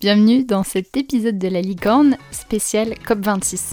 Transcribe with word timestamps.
Bienvenue 0.00 0.44
dans 0.44 0.62
cet 0.62 0.96
épisode 0.96 1.38
de 1.38 1.48
la 1.48 1.60
Licorne 1.60 2.16
spécial 2.30 2.94
COP26. 3.06 3.72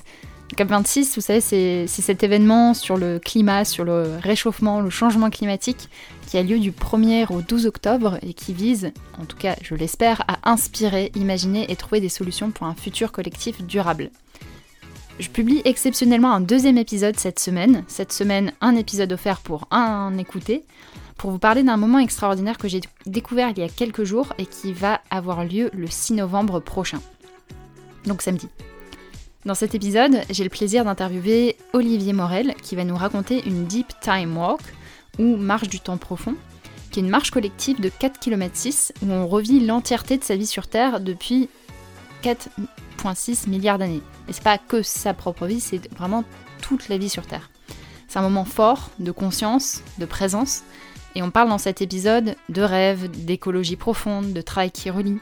COP26, 0.58 1.16
vous 1.16 1.22
savez, 1.22 1.40
c'est 1.40 1.88
cet 1.88 2.22
événement 2.22 2.74
sur 2.74 2.98
le 2.98 3.18
climat, 3.18 3.64
sur 3.64 3.86
le 3.86 4.18
réchauffement, 4.22 4.82
le 4.82 4.90
changement 4.90 5.30
climatique 5.30 5.88
qui 6.28 6.38
a 6.38 6.44
lieu 6.44 6.60
du 6.60 6.74
1er 6.74 7.32
au 7.32 7.42
12 7.42 7.66
octobre 7.66 8.20
et 8.24 8.34
qui 8.34 8.52
vise, 8.52 8.92
en 9.22 9.24
tout 9.24 9.38
cas 9.38 9.56
je 9.62 9.74
l'espère, 9.74 10.26
à 10.28 10.52
inspirer, 10.52 11.14
imaginer 11.16 11.72
et 11.72 11.78
trouver 11.78 12.02
des 12.02 12.10
solutions 12.10 12.52
pour 12.52 12.68
un 12.68 12.76
futur 12.76 13.14
collectif 13.14 13.62
durable. 13.62 14.12
Je 15.20 15.30
publie 15.30 15.62
exceptionnellement 15.64 16.34
un 16.34 16.42
deuxième 16.42 16.78
épisode 16.78 17.18
cette 17.18 17.40
semaine. 17.40 17.86
Cette 17.88 18.12
semaine, 18.12 18.52
un 18.60 18.76
épisode 18.76 19.14
offert 19.14 19.40
pour 19.40 19.66
un 19.72 20.18
écouté, 20.18 20.66
pour 21.18 21.32
vous 21.32 21.40
parler 21.40 21.64
d'un 21.64 21.78
moment 21.78 22.00
extraordinaire 22.00 22.58
que 22.58 22.68
j'ai 22.68 22.82
découvert 23.06 23.50
il 23.50 23.60
y 23.60 23.64
a 23.64 23.70
quelques 23.70 24.04
jours 24.04 24.34
et 24.38 24.46
qui 24.46 24.74
va 24.74 25.02
avoir 25.10 25.44
lieu 25.44 25.70
le 25.74 25.88
6 25.88 26.14
novembre 26.14 26.60
prochain. 26.60 27.02
Donc 28.06 28.22
samedi. 28.22 28.48
Dans 29.46 29.56
cet 29.56 29.76
épisode, 29.76 30.22
j'ai 30.30 30.44
le 30.44 30.50
plaisir 30.50 30.84
d'interviewer 30.84 31.58
Olivier 31.74 32.14
Morel 32.14 32.54
qui 32.62 32.76
va 32.76 32.84
nous 32.84 32.96
raconter 32.96 33.48
une 33.48 33.66
Deep 33.66 33.88
Time 34.02 34.38
Walk 34.38 34.62
ou 35.20 35.38
marche 35.38 35.70
du 35.70 35.80
temps 35.80 35.98
profond, 35.98 36.36
qui 36.92 37.00
est 37.00 37.04
une 37.04 37.10
marche 37.10 37.32
collective 37.32 37.80
de 37.80 37.90
4 37.90 38.20
km 38.20 38.56
6 38.56 38.94
où 39.02 39.12
on 39.12 39.28
revit 39.28 39.66
l'entièreté 39.66 40.18
de 40.18 40.24
sa 40.24 40.36
vie 40.36 40.46
sur 40.46 40.68
Terre 40.68 41.00
depuis 41.00 41.50
4,6 42.24 43.50
milliards 43.50 43.78
d'années. 43.78 44.02
Et 44.28 44.34
c'est 44.34 44.44
pas 44.44 44.58
que 44.58 44.82
sa 44.82 45.14
propre 45.14 45.48
vie, 45.48 45.60
c'est 45.60 45.92
vraiment 45.94 46.24
toute 46.62 46.90
la 46.90 46.98
vie 46.98 47.10
sur 47.10 47.26
Terre. 47.26 47.50
C'est 48.08 48.20
un 48.20 48.24
moment 48.24 48.46
fort 48.46 48.90
de 49.00 49.12
conscience, 49.12 49.82
de 49.98 50.06
présence, 50.06 50.64
et 51.18 51.24
on 51.24 51.32
parle 51.32 51.50
dans 51.50 51.58
cet 51.58 51.82
épisode 51.82 52.36
de 52.48 52.62
rêve, 52.62 53.10
d'écologie 53.10 53.76
profonde, 53.76 54.34
de 54.34 54.42
travail 54.42 54.70
qui 54.70 54.92
relie, 54.92 55.18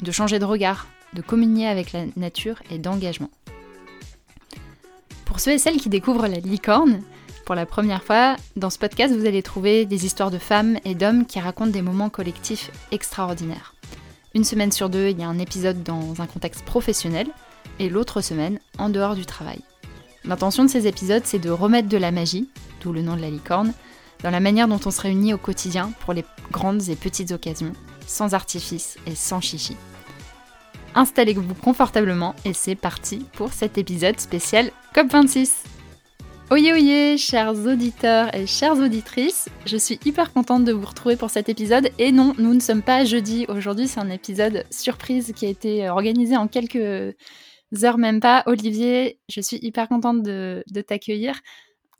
de 0.00 0.12
changer 0.12 0.38
de 0.38 0.44
regard, 0.44 0.86
de 1.12 1.22
communier 1.22 1.66
avec 1.66 1.90
la 1.90 2.04
nature 2.14 2.62
et 2.70 2.78
d'engagement. 2.78 3.30
Pour 5.24 5.40
ceux 5.40 5.50
et 5.50 5.58
celles 5.58 5.78
qui 5.78 5.88
découvrent 5.88 6.28
la 6.28 6.38
licorne, 6.38 7.02
pour 7.44 7.56
la 7.56 7.66
première 7.66 8.04
fois, 8.04 8.36
dans 8.54 8.70
ce 8.70 8.78
podcast, 8.78 9.12
vous 9.12 9.26
allez 9.26 9.42
trouver 9.42 9.86
des 9.86 10.06
histoires 10.06 10.30
de 10.30 10.38
femmes 10.38 10.78
et 10.84 10.94
d'hommes 10.94 11.26
qui 11.26 11.40
racontent 11.40 11.72
des 11.72 11.82
moments 11.82 12.10
collectifs 12.10 12.70
extraordinaires. 12.92 13.74
Une 14.36 14.44
semaine 14.44 14.70
sur 14.70 14.88
deux, 14.88 15.08
il 15.08 15.18
y 15.18 15.24
a 15.24 15.28
un 15.28 15.40
épisode 15.40 15.82
dans 15.82 16.22
un 16.22 16.26
contexte 16.28 16.64
professionnel 16.64 17.26
et 17.80 17.88
l'autre 17.88 18.20
semaine 18.20 18.60
en 18.78 18.88
dehors 18.88 19.16
du 19.16 19.26
travail. 19.26 19.58
L'intention 20.24 20.62
de 20.64 20.70
ces 20.70 20.86
épisodes, 20.86 21.24
c'est 21.24 21.40
de 21.40 21.50
remettre 21.50 21.88
de 21.88 21.96
la 21.96 22.12
magie, 22.12 22.48
d'où 22.80 22.92
le 22.92 23.02
nom 23.02 23.16
de 23.16 23.22
la 23.22 23.30
licorne, 23.30 23.72
dans 24.22 24.30
la 24.30 24.40
manière 24.40 24.68
dont 24.68 24.80
on 24.84 24.90
se 24.90 25.00
réunit 25.00 25.34
au 25.34 25.38
quotidien 25.38 25.92
pour 26.00 26.12
les 26.12 26.24
grandes 26.50 26.88
et 26.88 26.96
petites 26.96 27.32
occasions, 27.32 27.72
sans 28.06 28.34
artifice 28.34 28.98
et 29.06 29.14
sans 29.14 29.40
chichi. 29.40 29.76
Installez-vous 30.94 31.54
confortablement 31.54 32.34
et 32.44 32.52
c'est 32.52 32.74
parti 32.74 33.24
pour 33.34 33.52
cet 33.52 33.78
épisode 33.78 34.18
spécial 34.18 34.72
COP26. 34.94 35.64
Oyez 36.50 36.72
oyez, 36.72 37.16
chers 37.16 37.54
auditeurs 37.64 38.34
et 38.34 38.44
chères 38.48 38.76
auditrices, 38.76 39.48
je 39.66 39.76
suis 39.76 40.00
hyper 40.04 40.32
contente 40.32 40.64
de 40.64 40.72
vous 40.72 40.84
retrouver 40.84 41.14
pour 41.14 41.30
cet 41.30 41.48
épisode. 41.48 41.90
Et 41.98 42.10
non, 42.10 42.34
nous 42.38 42.54
ne 42.54 42.58
sommes 42.58 42.82
pas 42.82 43.04
jeudi. 43.04 43.46
Aujourd'hui, 43.48 43.86
c'est 43.86 44.00
un 44.00 44.10
épisode 44.10 44.64
surprise 44.68 45.32
qui 45.32 45.46
a 45.46 45.48
été 45.48 45.88
organisé 45.88 46.36
en 46.36 46.48
quelques 46.48 47.14
heures, 47.84 47.98
même 47.98 48.18
pas. 48.18 48.42
Olivier, 48.46 49.20
je 49.28 49.40
suis 49.40 49.58
hyper 49.62 49.88
contente 49.88 50.24
de 50.24 50.80
t'accueillir. 50.84 51.40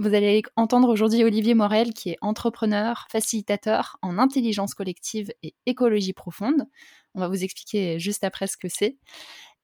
Vous 0.01 0.15
allez 0.15 0.41
entendre 0.57 0.89
aujourd'hui 0.89 1.25
Olivier 1.25 1.53
Morel, 1.53 1.93
qui 1.93 2.09
est 2.09 2.17
entrepreneur, 2.23 3.07
facilitateur 3.13 3.99
en 4.01 4.17
intelligence 4.17 4.73
collective 4.73 5.31
et 5.43 5.55
écologie 5.67 6.15
profonde. 6.15 6.65
On 7.15 7.21
va 7.21 7.29
vous 7.29 7.45
expliquer 7.45 7.99
juste 7.99 8.25
après 8.25 8.47
ce 8.47 8.57
que 8.57 8.69
c'est. 8.71 8.97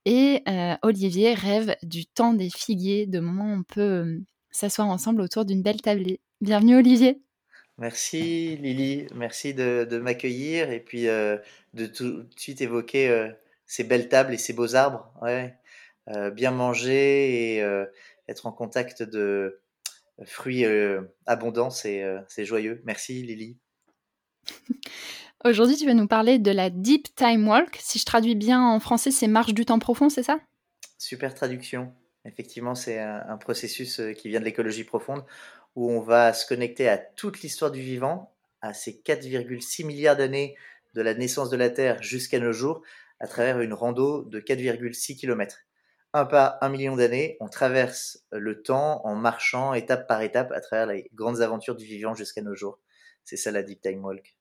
Et 0.05 0.43
euh, 0.47 0.75
Olivier 0.83 1.33
rêve 1.33 1.75
du 1.83 2.05
temps 2.05 2.35
des 2.35 2.51
figuiers, 2.51 3.07
de 3.07 3.19
moments 3.19 3.47
où 3.47 3.61
on 3.61 3.63
peut 3.63 3.81
euh, 3.81 4.21
s'asseoir 4.51 4.89
ensemble 4.89 5.23
autour 5.23 5.47
d'une 5.47 5.63
belle 5.63 5.81
tablée. 5.81 6.21
Bienvenue 6.43 6.77
Olivier. 6.77 7.23
Merci 7.79 8.59
Lily, 8.59 9.07
merci 9.15 9.55
de, 9.55 9.89
m'accueillir 10.03 10.71
et 10.71 10.81
puis 10.81 11.09
euh, 11.09 11.39
de 11.73 11.87
tout 11.87 12.25
de 12.25 12.29
suite 12.37 12.61
évoquer 12.61 13.31
ces 13.65 13.85
belles 13.85 14.11
tables 14.11 14.35
et 14.35 14.39
ces 14.39 14.53
beaux 14.53 14.75
arbres. 14.75 15.11
Bien 16.35 16.51
manger 16.51 17.57
et 17.57 17.87
être 18.29 18.45
en 18.45 18.53
contact 18.53 19.03
de, 19.03 19.61
fruits 20.25 20.65
euh, 20.65 21.03
abondants, 21.27 21.69
euh, 21.85 22.21
c'est 22.29 22.45
joyeux. 22.45 22.83
Merci 22.85 23.23
Lily. 23.23 23.59
Aujourd'hui, 25.45 25.77
tu 25.77 25.87
vas 25.87 25.95
nous 25.95 26.09
parler 26.09 26.39
de 26.39 26.51
la 26.51 26.71
Deep 26.71 27.15
Time 27.15 27.47
Walk. 27.47 27.77
Si 27.81 27.99
je 27.99 28.05
traduis 28.05 28.35
bien 28.35 28.63
en 28.63 28.81
français, 28.81 29.11
c'est 29.11 29.29
marche 29.29 29.55
du 29.55 29.65
temps 29.65 29.79
profond, 29.79 30.09
c'est 30.09 30.23
ça? 30.23 30.41
Super 30.99 31.35
traduction. 31.35 31.93
Effectivement, 32.25 32.75
c'est 32.75 32.99
un, 32.99 33.37
processus 33.37 34.01
euh, 34.01 34.13
qui 34.13 34.29
vient 34.29 34.41
de 34.41 34.45
l'écologie 34.45 34.85
profonde 34.85 35.25
où 35.77 35.91
on 35.91 36.01
va 36.01 36.33
se 36.33 36.47
connecter 36.47 36.89
à 36.89 36.97
toute 36.97 37.43
l'histoire 37.43 37.71
du 37.71 37.81
vivant, 37.81 38.35
à 38.63 38.73
ces 38.73 38.93
4,6 38.93 39.85
milliards 39.85 40.17
d'années 40.17 40.57
de 40.95 41.03
la 41.03 41.13
naissance 41.13 41.51
de 41.51 41.57
la 41.57 41.69
Terre 41.69 42.03
jusqu'à 42.03 42.41
nos 42.41 42.53
jours, 42.53 42.83
à 43.21 43.27
travers 43.27 43.61
une 43.61 43.75
rando 43.75 44.23
de 44.23 44.41
4,6 44.41 45.17
km 45.17 45.66
un 46.17 46.25
pas, 46.25 46.59
un 46.63 46.69
million 46.69 46.97
d'années, 46.97 47.37
on 47.41 47.49
traverse 47.49 48.25
le 48.33 48.63
temps 48.63 49.05
en 49.05 49.15
marchant 49.15 49.75
étape 49.75 50.09
par 50.09 50.23
étape 50.23 50.51
à 50.53 50.61
travers 50.61 50.87
les 50.87 51.11
grandes 51.15 51.43
aventures 51.43 51.77
du 51.77 51.85
vivant 51.85 52.15
jusqu'à 52.15 52.43
nos 52.43 52.55
jours. 52.55 52.79
C'est 53.25 53.37
ça 53.37 53.51
la 53.51 53.63
Deep 53.63 53.81
Time 53.83 54.05
Walk. 54.05 54.37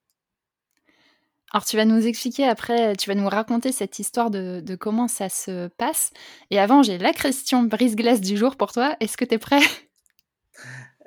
Alors 1.51 1.65
tu 1.65 1.77
vas 1.77 1.85
nous 1.85 2.05
expliquer 2.05 2.45
après, 2.45 2.95
tu 2.95 3.09
vas 3.09 3.15
nous 3.15 3.29
raconter 3.29 3.71
cette 3.71 3.99
histoire 3.99 4.29
de, 4.29 4.75
comment 4.79 5.07
ça 5.07 5.29
se 5.29 5.67
passe. 5.67 6.11
Et 6.49 6.59
avant, 6.59 6.83
j'ai 6.83 6.97
la 6.97 7.13
question 7.13 7.63
brise-glace 7.63 8.21
du 8.21 8.35
jour 8.37 8.55
pour 8.55 8.71
toi. 8.71 8.95
Est-ce 8.99 9.17
que 9.17 9.25
tu 9.25 9.35
es 9.35 9.37
prêt? 9.37 9.61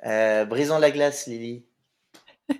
Euh, 0.05 0.45
Brisons 0.45 0.79
la 0.79 0.91
glace, 0.91 1.27
Lily. 1.27 1.65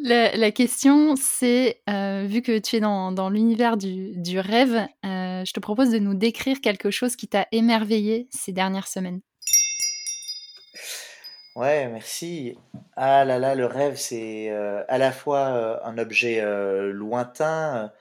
La, 0.00 0.52
question, 0.52 1.16
c'est, 1.16 1.82
euh, 1.90 2.24
vu 2.24 2.40
que 2.40 2.58
tu 2.58 2.76
es 2.76 2.80
dans, 2.80 3.30
l'univers 3.30 3.76
du, 3.76 4.38
rêve, 4.38 4.86
euh, 5.04 5.44
je 5.44 5.52
te 5.52 5.58
propose 5.58 5.90
de 5.90 5.98
nous 5.98 6.14
décrire 6.14 6.60
quelque 6.60 6.90
chose 6.90 7.16
qui 7.16 7.26
t'a 7.26 7.48
émerveillé 7.50 8.28
ces 8.30 8.52
dernières 8.52 8.86
semaines. 8.86 9.20
Ouais, 11.56 11.88
merci. 11.88 12.56
Ah 12.94 13.24
là 13.24 13.40
là, 13.40 13.56
le 13.56 13.66
rêve, 13.66 13.96
c'est 13.96 14.50
euh, 14.50 14.84
à 14.86 14.98
la 14.98 15.10
fois 15.10 15.84
un 15.84 15.98
objet 15.98 16.40
lointain, 16.92 17.92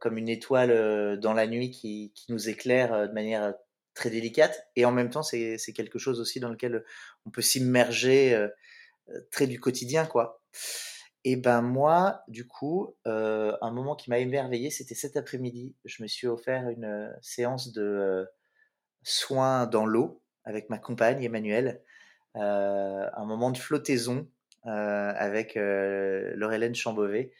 comme 0.00 0.16
une 0.16 0.30
étoile 0.30 1.20
dans 1.20 1.34
la 1.34 1.46
nuit 1.46 1.70
qui, 1.70 2.12
qui 2.14 2.32
nous 2.32 2.48
éclaire 2.48 3.08
de 3.08 3.12
manière 3.12 3.52
très 3.92 4.08
délicate, 4.08 4.68
et 4.74 4.86
en 4.86 4.92
même 4.92 5.10
temps, 5.10 5.22
c'est 5.22 5.58
quelque 5.74 5.98
chose 5.98 6.18
aussi 6.18 6.40
dans 6.40 6.48
lequel 6.48 6.82
on 7.26 7.30
peut 7.30 7.42
s'immerger 7.42 8.48
très 9.30 9.46
du 9.46 9.60
quotidien, 9.60 10.06
quoi. 10.06 10.40
Et 11.28 11.34
ben 11.34 11.60
moi, 11.60 12.22
du 12.28 12.46
coup, 12.46 12.94
euh, 13.08 13.56
un 13.60 13.72
moment 13.72 13.96
qui 13.96 14.10
m'a 14.10 14.20
émerveillé, 14.20 14.70
c'était 14.70 14.94
cet 14.94 15.16
après-midi. 15.16 15.74
Je 15.84 16.04
me 16.04 16.06
suis 16.06 16.28
offert 16.28 16.70
une 16.70 16.84
euh, 16.84 17.10
séance 17.20 17.72
de 17.72 17.82
euh, 17.82 18.24
soins 19.02 19.66
dans 19.66 19.86
l'eau 19.86 20.22
avec 20.44 20.70
ma 20.70 20.78
compagne 20.78 21.24
Emmanuelle. 21.24 21.82
un 22.36 23.24
moment 23.24 23.50
de 23.50 23.58
flottaison 23.58 24.30
avec 24.62 25.56
Laurelène 25.56 26.76
Chambovet, 26.76 27.32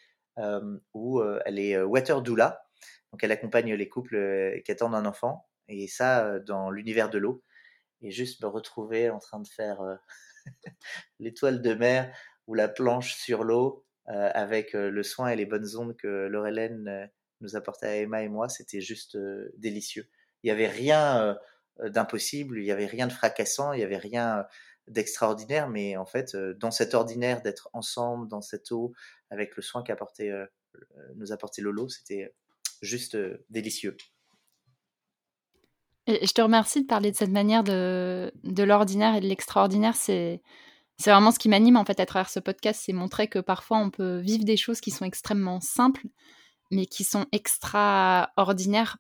où 0.93 1.23
elle 1.45 1.59
est 1.61 1.81
water 1.81 2.23
doula. 2.23 2.67
Donc 3.13 3.23
elle 3.23 3.31
accompagne 3.31 3.73
les 3.75 3.89
couples 3.89 4.61
qui 4.65 4.73
attendent 4.73 4.97
un 4.97 5.07
enfant. 5.07 5.47
Et 5.69 5.87
ça, 5.87 6.41
dans 6.41 6.71
l'univers 6.71 7.09
de 7.09 7.19
l'eau. 7.19 7.45
Et 8.03 8.11
juste 8.11 8.43
me 8.43 8.49
retrouver 8.49 9.11
en 9.11 9.21
train 9.21 9.39
de 9.39 9.47
faire 9.47 9.79
l'étoile 11.21 11.63
de 11.63 11.75
mer 11.75 12.13
ou 12.47 12.55
la 12.55 12.69
planche 12.69 13.15
sur 13.15 13.45
l'eau 13.45 13.85
euh, 14.09 14.31
avec 14.35 14.77
euh, 14.77 14.89
le 14.89 15.03
soin 15.03 15.29
et 15.29 15.37
les 15.37 15.47
bonnes 15.47 15.77
ondes 15.77 15.97
que 15.97 16.27
Laurelène 16.29 16.87
euh, 16.87 17.07
nous 17.41 17.57
apportait 17.57 17.87
à 17.87 17.97
Emma 17.97 18.23
et 18.23 18.29
moi, 18.29 18.49
c'était 18.49 18.81
juste 18.81 19.19
délicieux. 19.57 20.09
Il 20.43 20.47
n'y 20.47 20.53
avait 20.53 20.69
rien 20.69 21.37
d'impossible, 21.79 22.59
il 22.59 22.63
n'y 22.63 22.71
avait 22.71 22.87
rien 22.87 23.07
de 23.07 23.13
fracassant, 23.13 23.75
il 23.75 23.79
n'y 23.79 23.85
avait 23.85 23.99
rien 23.99 24.47
d'extraordinaire, 24.89 25.69
mais 25.69 25.99
en 25.99 26.07
fait, 26.07 26.35
dans 26.35 26.71
cet 26.71 26.95
ordinaire 26.95 27.43
d'être 27.43 27.69
ensemble, 27.75 28.29
dans 28.29 28.41
cette 28.41 28.73
eau, 28.73 28.95
avec 29.29 29.55
le 29.55 29.63
soin 29.63 29.83
qu'apportait, 29.83 30.33
nous 31.17 31.31
apportait 31.31 31.61
Lolo, 31.61 31.91
c'était 31.91 32.33
juste 32.81 33.19
délicieux. 33.51 33.99
Et 36.07 36.27
je 36.27 36.33
te 36.33 36.41
remercie 36.41 36.81
de 36.81 36.87
parler 36.87 37.11
de 37.11 37.17
cette 37.17 37.31
manière 37.31 37.65
de, 37.65 38.33
de 38.45 38.63
l'ordinaire 38.63 39.15
et 39.15 39.21
de 39.21 39.27
l'extraordinaire. 39.27 39.95
C'est 39.95 40.41
c'est 40.99 41.11
vraiment 41.11 41.31
ce 41.31 41.39
qui 41.39 41.49
m'anime 41.49 41.77
en 41.77 41.85
fait 41.85 42.01
à 42.01 42.07
travers 42.07 42.31
ce 42.31 42.41
podcast, 42.41 42.83
c'est 42.85 42.93
montrer 42.93 43.29
que 43.29 43.39
parfois 43.39 43.79
on 43.79 43.91
peut 43.91 44.19
vivre 44.19 44.45
des 44.45 44.57
choses 44.57 44.81
qui 44.81 44.91
sont 44.91 45.05
extrêmement 45.05 45.61
simples, 45.61 46.07
mais 46.71 46.87
qui 46.87 47.05
sont 47.05 47.27
extraordinaires 47.33 48.97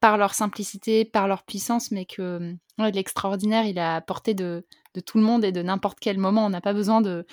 par 0.00 0.16
leur 0.18 0.34
simplicité, 0.34 1.04
par 1.04 1.28
leur 1.28 1.44
puissance, 1.44 1.90
mais 1.90 2.04
que 2.04 2.54
l'extraordinaire, 2.78 3.64
il 3.64 3.78
est 3.78 3.80
à 3.80 4.00
portée 4.00 4.34
de, 4.34 4.66
tout 5.06 5.18
le 5.18 5.24
monde 5.24 5.44
et 5.44 5.52
de 5.52 5.62
n'importe 5.62 5.98
quel 6.00 6.18
moment. 6.18 6.46
On 6.46 6.50
n'a 6.50 6.60
pas 6.60 6.74
besoin 6.74 7.00
de 7.00 7.26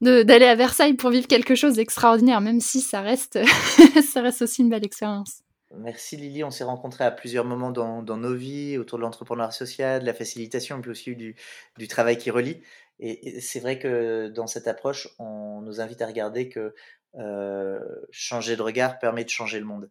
d'aller 0.00 0.46
à 0.46 0.54
Versailles 0.54 0.94
pour 0.94 1.10
vivre 1.10 1.26
quelque 1.26 1.56
chose 1.56 1.74
d'extraordinaire, 1.74 2.40
même 2.40 2.60
si 2.60 2.80
ça 2.80 3.00
reste, 3.00 3.38
ça 4.12 4.22
reste 4.22 4.42
aussi 4.42 4.62
une 4.62 4.68
belle 4.68 4.84
expérience. 4.84 5.42
Merci 5.76 6.16
Lily, 6.16 6.44
on 6.44 6.50
s'est 6.50 6.62
rencontrés 6.62 7.04
à 7.04 7.10
plusieurs 7.10 7.44
moments 7.44 7.72
dans, 7.72 8.16
nos 8.16 8.34
vies, 8.34 8.78
autour 8.78 8.98
de 8.98 9.02
l'entrepreneuriat 9.02 9.50
social, 9.50 10.00
de 10.00 10.06
la 10.06 10.14
facilitation, 10.14 10.80
puis 10.80 10.90
aussi 10.90 11.16
du 11.16 11.88
travail 11.88 12.16
qui 12.16 12.30
relie. 12.30 12.62
Et, 13.00 13.40
c'est 13.40 13.60
vrai 13.60 13.78
que 13.78 14.28
dans 14.28 14.46
cette 14.46 14.66
approche, 14.66 15.08
on 15.18 15.60
nous 15.62 15.80
invite 15.80 16.02
à 16.02 16.06
regarder 16.06 16.48
que 16.48 16.74
euh, 17.16 17.80
changer 18.10 18.56
de 18.56 18.62
regard 18.62 18.98
permet 18.98 19.24
de 19.24 19.30
changer 19.30 19.58
le 19.58 19.64
monde. 19.64 19.90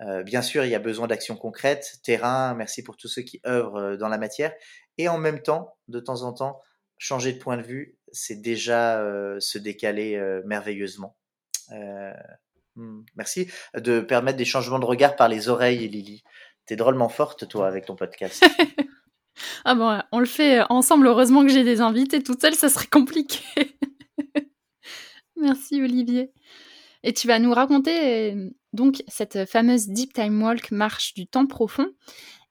Euh, 0.00 0.22
bien 0.22 0.42
sûr, 0.42 0.64
il 0.64 0.70
y 0.70 0.74
a 0.74 0.80
besoin 0.80 1.08
d'actions 1.08 1.36
concrètes, 1.36 1.98
terrain, 2.04 2.54
merci 2.54 2.84
pour 2.84 2.96
tous 2.96 3.08
ceux 3.08 3.22
qui 3.22 3.40
œuvrent 3.46 3.76
euh, 3.76 3.96
dans 3.96 4.08
la 4.08 4.18
matière. 4.18 4.52
Et 4.96 5.08
en 5.08 5.18
même 5.18 5.42
temps, 5.42 5.76
de 5.88 6.00
temps 6.00 6.22
en 6.22 6.32
temps, 6.32 6.60
changer 6.98 7.32
de 7.32 7.38
point 7.38 7.56
de 7.56 7.62
vue, 7.62 7.96
c'est 8.12 8.40
déjà 8.40 9.00
se 9.38 9.58
décaler 9.58 10.20
merveilleusement. 10.44 11.16
Hmm, 12.74 13.02
merci 13.14 13.48
de 13.74 14.00
permettre 14.00 14.36
des 14.38 14.44
changements 14.44 14.80
de 14.80 14.84
regard 14.84 15.14
par 15.14 15.28
les 15.28 15.48
oreilles, 15.48 15.88
Lily. 15.88 16.24
T'es 16.66 16.74
drôlement 16.74 17.08
forte, 17.08 17.46
toi, 17.46 17.68
avec 17.68 17.86
ton 17.86 17.94
podcast. 17.94 18.44
ah 19.64 19.74
bon, 19.74 20.00
on 20.12 20.18
le 20.18 20.26
fait 20.26 20.60
ensemble. 20.70 21.06
Heureusement 21.06 21.42
que 21.42 21.52
j'ai 21.52 21.64
des 21.64 21.80
invités. 21.80 22.22
Toute 22.22 22.40
seule, 22.40 22.54
ça 22.54 22.68
serait 22.68 22.86
compliqué. 22.86 23.40
Merci, 25.36 25.80
Olivier. 25.82 26.32
Et 27.02 27.12
tu 27.12 27.28
vas 27.28 27.38
nous 27.38 27.52
raconter 27.52 28.34
donc 28.72 29.02
cette 29.08 29.46
fameuse 29.46 29.88
Deep 29.88 30.12
Time 30.12 30.42
Walk, 30.42 30.70
marche 30.70 31.14
du 31.14 31.26
temps 31.26 31.46
profond. 31.46 31.88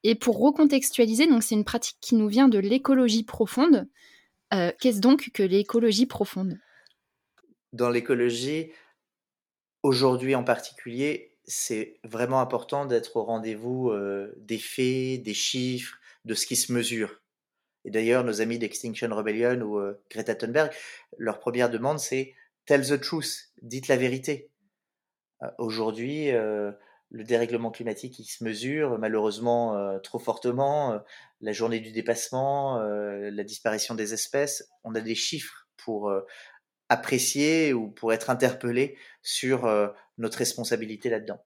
Et 0.03 0.15
pour 0.15 0.39
recontextualiser, 0.39 1.27
donc 1.27 1.43
c'est 1.43 1.55
une 1.55 1.65
pratique 1.65 1.97
qui 1.99 2.15
nous 2.15 2.27
vient 2.27 2.47
de 2.47 2.59
l'écologie 2.59 3.23
profonde. 3.23 3.87
Euh, 4.53 4.71
qu'est-ce 4.79 4.99
donc 4.99 5.31
que 5.33 5.43
l'écologie 5.43 6.05
profonde? 6.05 6.57
Dans 7.73 7.89
l'écologie, 7.89 8.71
aujourd'hui 9.83 10.35
en 10.35 10.43
particulier, 10.43 11.37
c'est 11.43 11.99
vraiment 12.03 12.39
important 12.39 12.85
d'être 12.85 13.17
au 13.17 13.23
rendez-vous 13.23 13.89
euh, 13.89 14.33
des 14.37 14.57
faits, 14.57 15.23
des 15.23 15.33
chiffres, 15.33 15.97
de 16.27 16.33
ce 16.35 16.45
qui 16.45 16.56
se 16.56 16.71
mesure. 16.71 17.21
Et 17.85 17.89
d'ailleurs, 17.89 18.24
nos 18.24 18.41
amis 18.41 18.59
d'Extinction 18.59 19.09
Rebellion 19.09 19.62
ou 19.62 19.79
euh, 19.79 20.03
Greta 20.12 20.35
Thunberg, 20.35 20.71
leur 21.18 21.39
première 21.39 21.69
demande, 21.69 22.00
c'est 22.00 22.35
Tell 22.65 22.85
the 22.85 23.00
truth, 23.00 23.51
dites 23.62 23.88
la 23.88 23.95
vérité. 23.95 24.51
Aujourd'hui, 25.57 26.31
le 26.31 27.24
dérèglement 27.24 27.71
climatique, 27.71 28.19
il 28.19 28.25
se 28.25 28.44
mesure 28.44 29.00
malheureusement 29.00 30.00
trop 30.01 30.19
fortement. 30.19 31.00
la 31.39 31.53
journée 31.53 31.79
du 31.79 31.94
dépassement, 31.94 32.77
la 32.81 33.44
disparition 33.45 33.95
des 33.95 34.13
espèces, 34.13 34.68
on 34.83 34.95
a 34.95 35.00
des 35.00 35.15
chiffres 35.15 35.69
pour 35.77 36.12
apprécier 36.89 37.71
ou 37.71 37.89
pour 37.89 38.12
être 38.12 38.30
interpellé 38.30 38.97
sur 39.21 39.71
notre 40.18 40.39
responsabilité 40.39 41.09
là-dedans. 41.09 41.41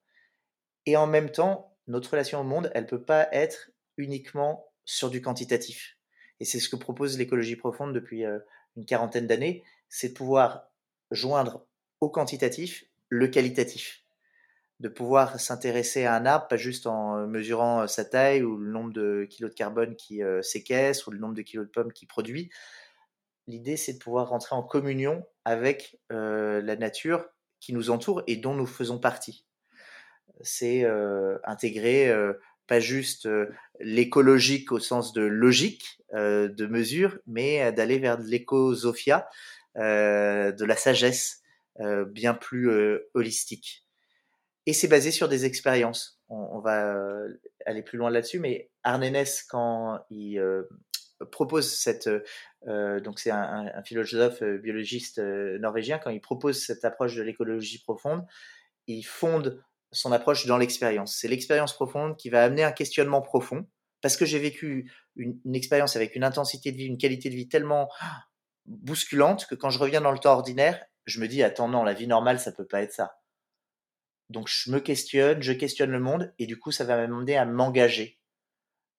Et 0.86 0.98
en 0.98 1.06
même 1.06 1.30
temps, 1.30 1.78
notre 1.88 2.12
relation 2.12 2.40
au 2.40 2.44
monde, 2.44 2.72
elle 2.74 2.88
peut 2.88 3.04
pas 3.04 3.28
être 3.32 3.72
uniquement 3.98 4.71
sur 4.92 5.10
du 5.10 5.22
quantitatif. 5.22 5.98
Et 6.40 6.46
c'est 6.46 6.60
ce 6.60 6.70
que 6.70 6.76
propose 6.76 7.18
l'écologie 7.18 7.56
profonde 7.56 7.94
depuis 7.94 8.24
une 8.76 8.86
quarantaine 8.86 9.28
d'années, 9.28 9.64
c'est 9.90 10.10
de 10.10 10.14
pouvoir 10.14 10.70
joindre 11.12 11.66
au 12.00 12.10
quantitatif 12.10 12.86
le 13.10 13.28
qualitatif 13.28 14.02
de 14.82 14.90
pouvoir 14.90 15.40
s'intéresser 15.40 16.06
à 16.06 16.16
un 16.16 16.26
arbre, 16.26 16.48
pas 16.48 16.58
juste 16.58 16.88
en 16.88 17.16
euh, 17.16 17.28
mesurant 17.28 17.82
euh, 17.82 17.88
sa 17.88 18.04
taille 18.04 18.42
ou 18.42 18.58
le 18.58 18.72
nombre 18.72 18.92
de 18.92 19.28
kilos 19.30 19.52
de 19.52 19.56
carbone 19.56 19.96
qui 19.96 20.24
euh, 20.24 20.42
séquestre 20.42 21.08
ou 21.08 21.12
le 21.12 21.20
nombre 21.20 21.36
de 21.36 21.44
kilos 21.44 21.68
de 21.68 21.72
pommes 21.72 21.94
qu'il 21.94 22.08
produit. 22.08 22.50
L'idée, 23.48 23.78
c'est 23.78 23.94
de 23.94 24.00
pouvoir 24.00 24.30
rentrer 24.30 24.56
en 24.56 24.64
communion 24.64 25.24
avec 25.46 26.00
la 26.10 26.76
nature 26.76 27.28
qui 27.60 27.74
nous 27.74 27.90
entoure 27.90 28.24
et 28.28 28.38
dont 28.38 28.54
nous 28.54 28.68
faisons 28.68 29.00
partie. 29.00 29.46
C'est 30.42 30.86
intégrer 31.44 32.14
pas 32.72 32.80
juste 32.80 33.28
l'écologique 33.82 34.72
au 34.72 34.80
sens 34.80 35.12
de 35.12 35.24
logique, 35.24 36.02
de 36.14 36.66
mesure, 36.68 37.20
mais 37.28 37.70
d'aller 37.74 38.00
vers 38.00 38.18
l'écosophia, 38.18 39.28
de 39.76 40.64
la 40.64 40.76
sagesse 40.78 41.42
bien 42.08 42.34
plus 42.34 42.72
holistique. 43.14 43.86
Et 44.68 44.72
c'est 44.72 44.88
basé 44.88 45.12
sur 45.12 45.28
des 45.28 45.44
expériences. 45.44 46.22
On, 46.30 46.60
va 46.60 46.96
aller 47.66 47.82
plus 47.82 47.98
loin 47.98 48.10
là-dessus, 48.10 48.40
mais 48.40 48.70
Arne 48.84 49.12
quand 49.50 50.00
il 50.10 50.42
propose 51.26 51.74
cette, 51.74 52.10
euh, 52.68 53.02
donc 53.02 53.20
c'est 53.20 53.32
un, 53.32 53.84
philosophe 53.84 54.42
biologiste 54.44 55.20
norvégien, 55.20 56.00
quand 56.00 56.10
il 56.10 56.22
propose 56.22 56.64
cette 56.64 56.86
approche 56.86 57.16
de 57.18 57.22
l'écologie 57.22 57.84
profonde, 57.84 58.26
il 58.88 59.04
fonde 59.04 59.62
son 59.92 60.12
approche 60.12 60.46
dans 60.46 60.58
l'expérience. 60.58 61.16
C'est 61.16 61.28
l'expérience 61.28 61.74
profonde 61.74 62.18
qui 62.18 62.30
va 62.30 62.44
amener 62.44 62.64
un 62.64 62.72
questionnement 62.72 63.22
profond, 63.22 63.68
parce 64.02 64.18
que 64.18 64.26
j'ai 64.26 64.40
vécu 64.40 64.92
une, 65.16 65.40
expérience 65.54 65.96
avec 65.96 66.16
une 66.16 66.24
intensité 66.24 66.72
de 66.72 66.78
vie, 66.78 66.86
une 66.86 66.98
qualité 66.98 67.30
de 67.30 67.36
vie 67.36 67.48
tellement 67.48 67.90
bousculante 68.66 69.46
que 69.48 69.56
quand 69.56 69.70
je 69.70 69.80
reviens 69.80 70.02
dans 70.02 70.12
le 70.12 70.20
temps 70.20 70.34
ordinaire, 70.34 70.84
je 71.06 71.20
me 71.20 71.28
dis 71.28 71.44
attends 71.44 71.68
non, 71.68 71.84
la 71.84 71.94
vie 71.94 72.08
normale 72.08 72.40
ça 72.40 72.52
peut 72.52 72.66
pas 72.66 72.82
être 72.82 72.94
ça. 72.94 73.18
Donc 74.30 74.48
je 74.48 74.72
me 74.72 74.80
questionne, 74.80 75.42
je 75.42 75.52
questionne 75.52 75.92
le 75.92 76.00
monde 76.00 76.34
et 76.40 76.46
du 76.46 76.58
coup 76.58 76.72
ça 76.72 76.84
va 76.84 76.96
m'amener 76.96 77.38
à 77.38 77.46
m'engager. 77.46 78.20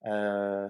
Euh, 0.04 0.68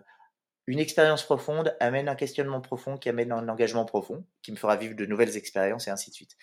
une 0.66 0.78
expérience 0.78 1.24
profonde 1.24 1.76
amène 1.80 2.08
un 2.08 2.14
questionnement 2.14 2.60
profond 2.60 2.96
qui 2.96 3.08
amène 3.08 3.32
un 3.32 3.48
engagement 3.48 3.84
profond, 3.84 4.24
qui 4.42 4.52
me 4.52 4.56
fera 4.56 4.76
vivre 4.76 4.94
de 4.94 5.06
nouvelles 5.06 5.36
expériences 5.36 5.88
et 5.88 5.90
ainsi 5.90 6.10
de 6.10 6.14
suite. 6.14 6.36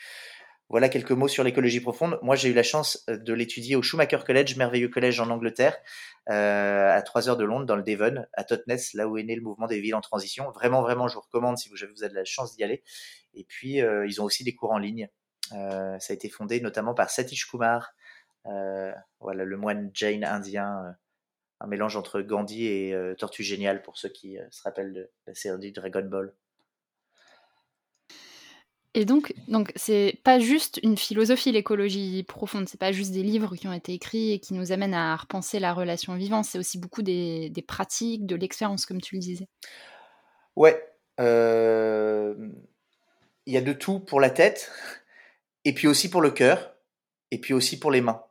Voilà 0.69 0.87
quelques 0.87 1.11
mots 1.11 1.27
sur 1.27 1.43
l'écologie 1.43 1.79
profonde. 1.79 2.19
Moi, 2.21 2.35
j'ai 2.35 2.49
eu 2.49 2.53
la 2.53 2.63
chance 2.63 3.03
euh, 3.09 3.17
de 3.17 3.33
l'étudier 3.33 3.75
au 3.75 3.81
Schumacher 3.81 4.19
College, 4.25 4.55
merveilleux 4.55 4.89
collège 4.89 5.19
en 5.19 5.29
Angleterre, 5.29 5.75
euh, 6.29 6.95
à 6.95 7.01
3 7.01 7.29
heures 7.29 7.37
de 7.37 7.43
Londres, 7.43 7.65
dans 7.65 7.75
le 7.75 7.83
Devon, 7.83 8.23
à 8.33 8.43
Totnes, 8.43 8.77
là 8.93 9.07
où 9.07 9.17
est 9.17 9.23
né 9.23 9.35
le 9.35 9.41
mouvement 9.41 9.67
des 9.67 9.81
villes 9.81 9.95
en 9.95 10.01
transition. 10.01 10.51
Vraiment, 10.51 10.81
vraiment, 10.81 11.07
je 11.07 11.15
vous 11.15 11.21
recommande 11.21 11.57
si 11.57 11.69
vous 11.69 11.83
avez 11.83 12.09
de 12.09 12.15
la 12.15 12.25
chance 12.25 12.55
d'y 12.55 12.63
aller. 12.63 12.83
Et 13.33 13.43
puis, 13.43 13.81
ils 14.07 14.21
ont 14.21 14.25
aussi 14.25 14.43
des 14.43 14.55
cours 14.55 14.71
en 14.71 14.77
ligne. 14.77 15.09
ça 15.51 15.97
a 16.09 16.13
été 16.13 16.29
fondé 16.29 16.61
notamment 16.61 16.93
par 16.93 17.09
Satish 17.09 17.47
Kumar, 17.47 17.93
euh, 18.45 18.91
voilà, 19.19 19.43
le 19.43 19.57
moine 19.57 19.91
Jain 19.93 20.23
indien, 20.23 20.85
euh, 20.85 20.91
un 21.59 21.67
mélange 21.67 21.97
entre 21.97 22.21
Gandhi 22.21 22.67
et 22.67 22.93
euh, 22.93 23.15
Tortue 23.15 23.43
Géniale 23.43 23.81
pour 23.81 23.97
ceux 23.97 24.09
qui 24.09 24.37
se 24.49 24.61
rappellent 24.63 24.93
de 24.93 25.11
la 25.27 25.33
série 25.35 25.71
Dragon 25.71 26.05
Ball. 26.05 26.33
Et 28.95 29.05
donc, 29.05 29.33
donc 29.47 29.71
c'est 29.75 30.19
pas 30.23 30.39
juste 30.39 30.79
une 30.81 30.97
philosophie 30.97 31.51
l'écologie 31.51 32.23
profonde, 32.23 32.67
c'est 32.67 32.79
pas 32.79 32.91
juste 32.91 33.11
des 33.11 33.21
livres 33.21 33.55
qui 33.55 33.67
ont 33.67 33.73
été 33.73 33.93
écrits 33.93 34.31
et 34.31 34.39
qui 34.39 34.55
nous 34.55 34.71
amènent 34.71 34.95
à 34.95 35.15
repenser 35.15 35.59
la 35.59 35.73
relation 35.73 36.15
vivante, 36.15 36.45
c'est 36.45 36.57
aussi 36.57 36.79
beaucoup 36.79 37.03
des, 37.03 37.53
pratiques, 37.67 38.25
de 38.25 38.35
l'expérience, 38.35 38.87
comme 38.87 38.99
tu 38.99 39.15
le 39.15 39.21
disais. 39.21 39.47
Ouais, 40.55 40.83
il 43.49 43.53
y 43.53 43.57
a 43.57 43.61
de 43.61 43.73
tout 43.73 43.99
pour 43.99 44.19
la 44.19 44.29
tête, 44.29 44.71
et 45.65 45.73
puis 45.73 45.87
aussi 45.87 46.09
pour 46.09 46.21
le 46.21 46.31
cœur, 46.31 46.73
et 47.31 47.39
puis 47.39 47.53
aussi 47.53 47.79
pour 47.79 47.91
les 47.91 48.01
mains. 48.01 48.23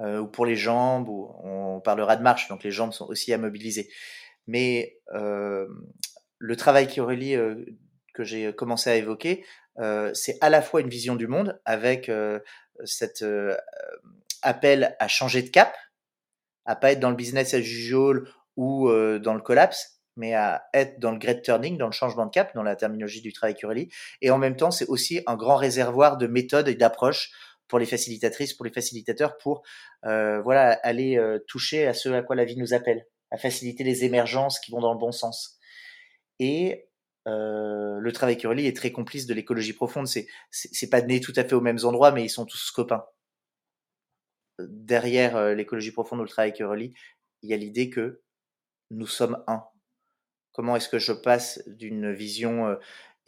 Euh, 0.00 0.20
ou 0.20 0.28
pour 0.28 0.46
les 0.46 0.54
jambes, 0.54 1.08
on 1.08 1.80
parlera 1.80 2.16
de 2.16 2.22
marche, 2.22 2.48
donc 2.48 2.62
les 2.62 2.70
jambes 2.70 2.92
sont 2.92 3.06
aussi 3.06 3.32
à 3.32 3.38
mobiliser. 3.38 3.90
Mais 4.46 5.00
euh, 5.14 5.66
le 6.38 6.56
travail 6.56 6.86
qui 6.86 7.00
relie 7.00 7.34
euh, 7.34 7.64
que 8.18 8.24
j'ai 8.24 8.52
commencé 8.52 8.90
à 8.90 8.96
évoquer, 8.96 9.46
c'est 10.12 10.36
à 10.40 10.50
la 10.50 10.60
fois 10.60 10.80
une 10.80 10.88
vision 10.88 11.14
du 11.14 11.28
monde 11.28 11.60
avec 11.64 12.10
cet 12.84 13.24
appel 14.42 14.96
à 14.98 15.06
changer 15.06 15.42
de 15.42 15.50
cap, 15.50 15.72
à 16.64 16.74
pas 16.74 16.92
être 16.92 17.00
dans 17.00 17.10
le 17.10 17.16
business 17.16 17.54
as 17.54 17.58
usual 17.58 18.28
ou 18.56 18.90
dans 18.90 19.34
le 19.34 19.40
collapse, 19.40 20.00
mais 20.16 20.34
à 20.34 20.64
être 20.74 20.98
dans 20.98 21.12
le 21.12 21.18
great 21.18 21.42
turning, 21.42 21.78
dans 21.78 21.86
le 21.86 21.92
changement 21.92 22.26
de 22.26 22.30
cap, 22.30 22.52
dans 22.54 22.64
la 22.64 22.74
terminologie 22.74 23.22
du 23.22 23.32
travail 23.32 23.54
qui 23.54 23.66
relie. 23.66 23.88
Et 24.20 24.30
en 24.30 24.38
même 24.38 24.56
temps, 24.56 24.72
c'est 24.72 24.86
aussi 24.86 25.22
un 25.26 25.36
grand 25.36 25.56
réservoir 25.56 26.16
de 26.16 26.26
méthodes 26.26 26.68
et 26.68 26.74
d'approches 26.74 27.30
pour 27.68 27.78
les 27.78 27.86
facilitatrices, 27.86 28.54
pour 28.54 28.64
les 28.64 28.72
facilitateurs, 28.72 29.36
pour 29.38 29.62
euh, 30.04 30.40
voilà 30.42 30.72
aller 30.82 31.16
euh, 31.16 31.38
toucher 31.46 31.86
à 31.86 31.94
ce 31.94 32.08
à 32.08 32.22
quoi 32.22 32.34
la 32.34 32.44
vie 32.44 32.56
nous 32.56 32.74
appelle, 32.74 33.06
à 33.30 33.38
faciliter 33.38 33.84
les 33.84 34.04
émergences 34.04 34.58
qui 34.58 34.72
vont 34.72 34.80
dans 34.80 34.92
le 34.92 34.98
bon 34.98 35.12
sens. 35.12 35.58
Et 36.40 36.87
euh, 37.28 37.98
le 38.00 38.12
travail 38.12 38.38
Curly 38.38 38.66
est 38.66 38.76
très 38.76 38.92
complice 38.92 39.26
de 39.26 39.34
l'écologie 39.34 39.72
profonde. 39.72 40.06
C'est 40.06 40.26
c'est 40.50 40.90
pas 40.90 41.02
né 41.02 41.20
tout 41.20 41.32
à 41.36 41.44
fait 41.44 41.54
aux 41.54 41.60
mêmes 41.60 41.84
endroits, 41.84 42.12
mais 42.12 42.24
ils 42.24 42.30
sont 42.30 42.46
tous 42.46 42.70
copains. 42.70 43.04
Derrière 44.58 45.54
l'écologie 45.54 45.92
profonde 45.92 46.20
ou 46.20 46.24
le 46.24 46.28
travail 46.28 46.52
Curly, 46.52 46.92
il 47.42 47.50
y 47.50 47.54
a 47.54 47.56
l'idée 47.56 47.90
que 47.90 48.22
nous 48.90 49.06
sommes 49.06 49.42
un. 49.46 49.64
Comment 50.52 50.74
est-ce 50.74 50.88
que 50.88 50.98
je 50.98 51.12
passe 51.12 51.62
d'une 51.68 52.12
vision 52.12 52.76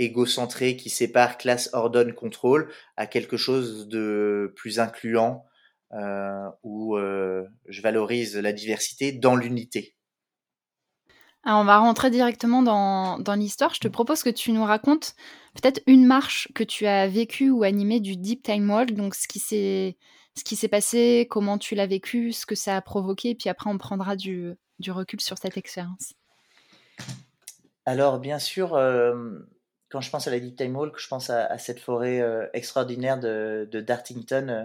égocentré 0.01 0.77
qui 0.77 0.91
sépare 0.91 1.37
classe, 1.39 1.71
ordonne, 1.75 2.15
contrôle 2.15 2.73
à 2.97 3.07
quelque 3.07 3.37
chose 3.37 3.87
de 3.87 4.53
plus 4.57 4.81
incluant 4.81 5.45
euh, 5.93 6.49
où 6.63 6.97
euh, 6.97 7.47
je 7.69 7.83
valorise 7.83 8.37
la 8.37 8.53
diversité 8.53 9.13
dans 9.13 9.37
l'unité? 9.37 9.95
On 11.45 11.65
va 11.65 11.79
rentrer 11.79 12.11
directement 12.11 12.63
dans, 12.63 13.19
dans 13.19 13.35
l'histoire. 13.35 13.75
Je 13.75 13.81
te 13.81 13.89
propose 13.89 14.23
que 14.23 14.31
tu 14.31 14.53
nous 14.53 14.65
racontes 14.65 15.15
peut-être 15.55 15.81
une 15.87 16.07
marche 16.07 16.49
que 16.55 16.65
tu 16.65 16.87
as 16.87 17.09
vécue 17.09 17.51
ou 17.51 17.63
animée 17.63 18.01
du 18.01 18.17
Deep 18.17 18.43
Time 18.43 18.71
Walk, 18.71 18.93
donc 18.93 19.15
ce 19.15 19.27
qui 19.27 19.39
s'est 19.39 19.97
ce 20.39 20.45
qui 20.45 20.55
s'est 20.55 20.69
passé, 20.69 21.27
comment 21.29 21.59
tu 21.59 21.75
l'as 21.75 21.89
vécu, 21.89 22.33
ce 22.33 22.47
que 22.47 22.55
ça 22.55 22.77
a 22.77 22.81
provoqué, 22.81 23.35
puis 23.35 23.49
après 23.49 23.69
on 23.69 23.79
prendra 23.79 24.15
du, 24.15 24.55
du 24.79 24.93
recul 24.93 25.21
sur 25.21 25.37
cette 25.37 25.57
expérience. 25.57 26.15
Alors 27.85 28.21
bien 28.21 28.39
sûr, 28.39 28.75
euh, 28.75 29.41
quand 29.91 30.01
je 30.01 30.11
pense 30.11 30.29
à 30.29 30.31
la 30.31 30.39
Deep 30.39 30.57
Time 30.57 30.77
Walk, 30.77 30.99
je 30.99 31.09
pense 31.09 31.31
à, 31.31 31.59
cette 31.59 31.81
forêt 31.81 32.21
euh, 32.21 32.47
extraordinaire 32.53 33.19
de, 33.19 33.69
Dartington, 33.73 34.49
euh, 34.49 34.65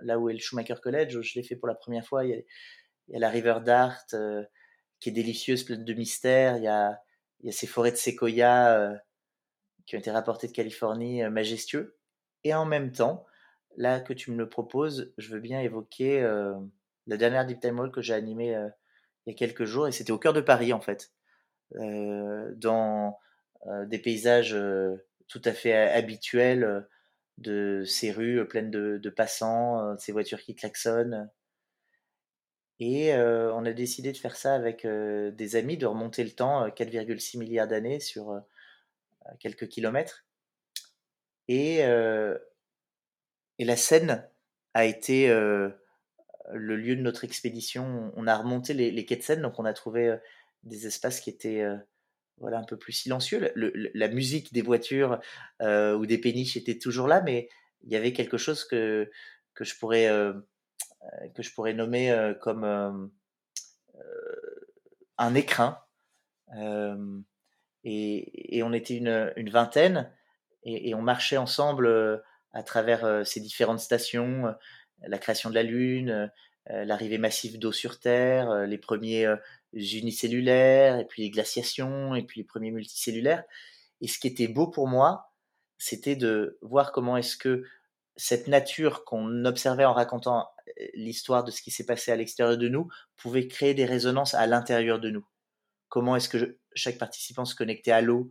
là 0.00 0.18
où 0.18 0.28
est 0.28 0.34
le 0.34 0.38
Schumacher 0.38 0.76
College, 0.82 1.16
où 1.16 1.22
je 1.22 1.34
l'ai 1.34 1.42
fait 1.42 1.56
pour 1.56 1.68
la 1.68 1.74
première 1.74 2.06
fois. 2.06 2.24
Il 2.24 2.44
y 3.08 3.16
a, 3.16 3.18
la 3.18 3.30
River 3.30 3.58
Dart, 3.64 4.04
qui 5.00 5.10
est 5.10 5.12
délicieuse, 5.12 5.64
pleine 5.64 5.84
de 5.84 5.94
mystères. 5.94 6.56
Il 6.56 6.62
y 6.62 6.68
a, 6.68 7.00
il 7.40 7.46
y 7.46 7.48
a 7.48 7.52
ces 7.52 7.66
forêts 7.66 7.92
de 7.92 7.96
séquoia 7.96 9.00
qui 9.86 9.96
ont 9.96 9.98
été 9.98 10.10
rapportées 10.10 10.48
de 10.48 10.52
Californie, 10.52 11.22
majestueux. 11.28 11.96
Et 12.44 12.54
en 12.54 12.64
même 12.64 12.92
temps, 12.92 13.26
là 13.76 14.00
que 14.00 14.12
tu 14.12 14.30
me 14.30 14.36
le 14.36 14.48
proposes, 14.48 15.12
je 15.18 15.34
veux 15.34 15.40
bien 15.40 15.60
évoquer 15.60 16.22
la 17.06 17.16
dernière 17.16 17.46
Deep 17.46 17.60
Time 17.60 17.78
Walk 17.78 17.94
que 17.94 18.02
j'ai 18.02 18.14
animée 18.14 18.56
il 19.26 19.30
y 19.30 19.34
a 19.34 19.36
quelques 19.36 19.64
jours, 19.64 19.88
et 19.88 19.92
c'était 19.92 20.12
au 20.12 20.18
cœur 20.18 20.32
de 20.32 20.40
Paris 20.40 20.72
en 20.72 20.80
fait, 20.80 21.12
dans 21.74 23.18
des 23.86 23.98
paysages 23.98 24.56
tout 25.28 25.42
à 25.44 25.52
fait 25.52 25.74
habituels 25.74 26.86
de 27.38 27.82
ces 27.84 28.12
rues 28.12 28.46
pleines 28.48 28.70
de, 28.70 29.10
passants, 29.10 29.94
de 29.94 30.00
ces 30.00 30.12
voitures 30.12 30.40
qui 30.40 30.54
klaxonnent. 30.54 31.30
Et 32.78 33.14
on 33.14 33.64
a 33.64 33.72
décidé 33.72 34.12
de 34.12 34.18
faire 34.18 34.36
ça 34.36 34.54
avec 34.54 34.86
des 34.86 35.56
amis, 35.56 35.78
de 35.78 35.86
remonter 35.86 36.22
le 36.24 36.30
temps 36.30 36.68
4,6 36.68 37.38
milliards 37.38 37.68
d'années 37.68 38.00
sur 38.00 38.38
quelques 39.40 39.68
kilomètres. 39.68 40.26
Et, 41.48 41.78
et 41.78 43.64
la 43.64 43.76
Seine 43.76 44.28
a 44.74 44.84
été 44.84 45.28
le 45.28 46.76
lieu 46.76 46.96
de 46.96 47.00
notre 47.00 47.24
expédition. 47.24 48.12
On 48.14 48.26
a 48.26 48.36
remonté 48.36 48.74
les, 48.74 49.04
quais 49.06 49.16
de 49.16 49.22
Seine, 49.22 49.42
donc 49.42 49.58
on 49.58 49.64
a 49.64 49.72
trouvé 49.72 50.14
des 50.62 50.86
espaces 50.86 51.20
qui 51.20 51.30
étaient 51.30 51.64
voilà, 52.38 52.58
un 52.58 52.64
peu 52.64 52.76
plus 52.76 52.92
silencieux. 52.92 53.52
la 53.54 54.08
musique 54.08 54.52
des 54.52 54.62
voitures 54.62 55.18
ou 55.62 56.04
des 56.04 56.18
péniches 56.18 56.58
était 56.58 56.78
toujours 56.78 57.08
là, 57.08 57.22
mais 57.22 57.48
il 57.84 57.90
y 57.92 57.96
avait 57.96 58.12
quelque 58.12 58.36
chose 58.36 58.64
que, 58.64 59.10
que, 59.54 59.64
je, 59.64 59.78
pourrais, 59.78 60.10
que 61.34 61.42
je 61.42 61.52
pourrais 61.52 61.74
nommer 61.74 62.34
comme 62.40 63.10
un 65.18 65.34
écrin. 65.34 65.78
Et, 67.84 68.62
on 68.62 68.72
était 68.72 68.96
une, 68.96 69.32
une 69.36 69.50
vingtaine 69.50 70.12
et, 70.62 70.90
et, 70.90 70.94
on 70.94 71.02
marchait 71.02 71.36
ensemble 71.36 72.22
à 72.52 72.62
travers 72.62 73.26
ces 73.26 73.40
différentes 73.40 73.80
stations, 73.80 74.54
la 75.02 75.18
création 75.18 75.50
de 75.50 75.54
la 75.54 75.62
Lune, 75.62 76.30
l'arrivée 76.68 77.18
massive 77.18 77.58
d'eau 77.58 77.72
sur 77.72 78.00
Terre, 78.00 78.66
les 78.66 78.78
premiers 78.78 79.26
unicellulaires, 79.72 80.98
et 80.98 81.04
puis 81.04 81.22
les 81.22 81.30
glaciations, 81.30 82.14
et 82.14 82.22
puis 82.22 82.40
les 82.40 82.44
premiers 82.44 82.70
multicellulaires. 82.70 83.44
Et 84.00 84.08
ce 84.08 84.18
qui 84.18 84.26
était 84.26 84.48
beau 84.48 84.66
pour 84.66 84.88
moi, 84.88 85.32
c'était 85.78 86.16
de 86.16 86.58
voir 86.62 86.92
comment 86.92 87.16
est-ce 87.16 87.36
que 87.36 87.64
cette 88.16 88.48
nature 88.48 89.04
qu'on 89.04 89.44
observait 89.44 89.84
en 89.84 89.92
racontant 89.92 90.48
l'histoire 90.94 91.44
de 91.44 91.50
ce 91.50 91.62
qui 91.62 91.70
s'est 91.70 91.86
passé 91.86 92.10
à 92.10 92.16
l'extérieur 92.16 92.58
de 92.58 92.68
nous 92.68 92.88
pouvait 93.16 93.48
créer 93.48 93.74
des 93.74 93.84
résonances 93.84 94.34
à 94.34 94.46
l'intérieur 94.46 95.00
de 95.00 95.10
nous. 95.10 95.26
Comment 95.88 96.16
est-ce 96.16 96.28
que 96.28 96.58
chaque 96.74 96.98
participant 96.98 97.44
se 97.44 97.54
connectait 97.54 97.92
à 97.92 98.00
l'eau, 98.00 98.30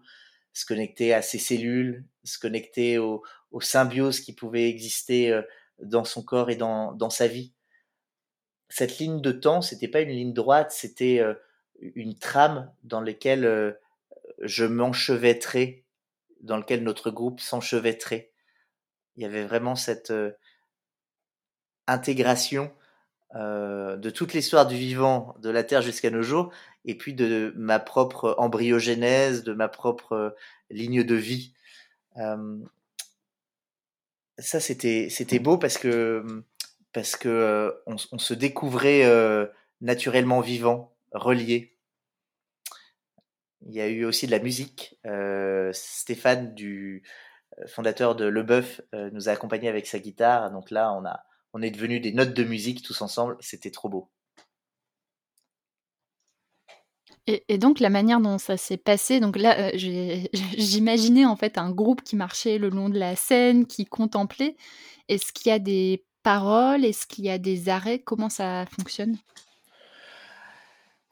se 0.53 0.65
connectait 0.65 1.13
à 1.13 1.21
ses 1.21 1.39
cellules, 1.39 2.05
se 2.23 2.39
connectait 2.39 2.97
aux, 2.97 3.23
symbioses 3.61 4.19
qui 4.19 4.33
pouvaient 4.33 4.69
exister 4.69 5.41
dans 5.79 6.03
son 6.03 6.21
corps 6.21 6.49
et 6.49 6.57
dans, 6.57 6.91
dans 6.91 7.09
sa 7.09 7.27
vie? 7.27 7.53
Cette 8.67 8.97
ligne 8.99 9.21
de 9.21 9.31
temps, 9.31 9.61
c'était 9.61 9.87
pas 9.87 10.01
une 10.01 10.09
ligne 10.09 10.33
droite, 10.33 10.71
c'était 10.71 11.21
une 11.79 12.17
trame 12.17 12.73
dans 12.83 12.99
laquelle 12.99 13.77
je 14.39 14.65
m'enchevêtrais, 14.65 15.85
dans 16.41 16.57
lequel 16.57 16.83
notre 16.83 17.11
groupe 17.11 17.39
s'enchevêtrait. 17.39 18.31
Il 19.15 19.23
y 19.23 19.25
avait 19.25 19.45
vraiment 19.45 19.75
cette 19.75 20.11
intégration 21.87 22.71
de 23.33 24.09
toute 24.11 24.33
l'histoire 24.33 24.65
du 24.65 24.77
vivant, 24.77 25.35
de 25.41 25.49
la 25.49 25.63
Terre 25.63 25.81
jusqu'à 25.81 26.09
nos 26.09 26.21
jours, 26.21 26.53
et 26.85 26.95
puis 26.95 27.13
de 27.13 27.53
ma 27.57 27.79
propre 27.79 28.35
embryogénèse, 28.37 29.43
de 29.43 29.53
ma 29.53 29.67
propre 29.67 30.35
ligne 30.69 31.03
de 31.03 31.15
vie. 31.15 31.53
ça, 34.37 34.59
c'était 34.59 35.09
c'était 35.09 35.39
beau 35.39 35.57
parce 35.57 35.77
que 35.77 36.25
parce 36.93 37.17
que 37.17 37.75
on, 37.87 37.97
se 37.97 38.33
découvrait 38.33 39.03
naturellement 39.81 40.39
vivant, 40.39 40.95
relié. 41.11 41.75
Il 43.67 43.73
y 43.73 43.81
a 43.81 43.87
eu 43.87 44.05
aussi 44.05 44.27
de 44.27 44.31
la 44.31 44.39
musique. 44.39 44.97
Stéphane, 45.73 46.53
du 46.53 47.03
fondateur 47.67 48.15
de 48.15 48.25
Le 48.25 48.43
Boeuf, 48.43 48.81
nous 48.93 49.27
a 49.27 49.33
accompagnés 49.33 49.69
avec 49.69 49.87
sa 49.87 49.99
guitare. 49.99 50.51
Donc 50.51 50.71
là, 50.71 50.93
on, 50.93 51.05
a, 51.05 51.25
on 51.55 51.61
est 51.61 51.71
devenus 51.71 52.01
des 52.01 52.11
notes 52.11 52.33
de 52.33 52.43
musique 52.43 52.83
tous 52.83 53.01
ensemble. 53.01 53.37
C'était 53.39 53.71
trop 53.71 53.87
beau. 53.87 54.09
Et, 57.27 57.57
donc 57.57 57.79
la 57.79 57.89
manière 57.89 58.19
dont 58.19 58.37
ça 58.37 58.57
s'est 58.57 58.77
passé, 58.77 59.19
donc 59.19 59.37
là 59.37 59.71
j'imaginais 59.73 61.25
en 61.25 61.35
fait 61.37 61.57
un 61.57 61.71
groupe 61.71 62.03
qui 62.03 62.17
marchait 62.17 62.59
le 62.59 62.69
long 62.69 62.89
de 62.89 62.99
la 62.99 63.15
scène, 63.15 63.65
qui 63.65 63.85
contemplait. 63.85 64.57
Est-ce 65.07 65.31
qu'il 65.31 65.49
y 65.49 65.53
a 65.53 65.59
des 65.59 66.03
paroles? 66.23 66.83
Est-ce 66.83 67.07
qu'il 67.07 67.23
y 67.23 67.29
a 67.29 67.37
des 67.37 67.69
arrêts? 67.69 67.99
Comment 67.99 68.29
ça 68.29 68.65
fonctionne? 68.77 69.17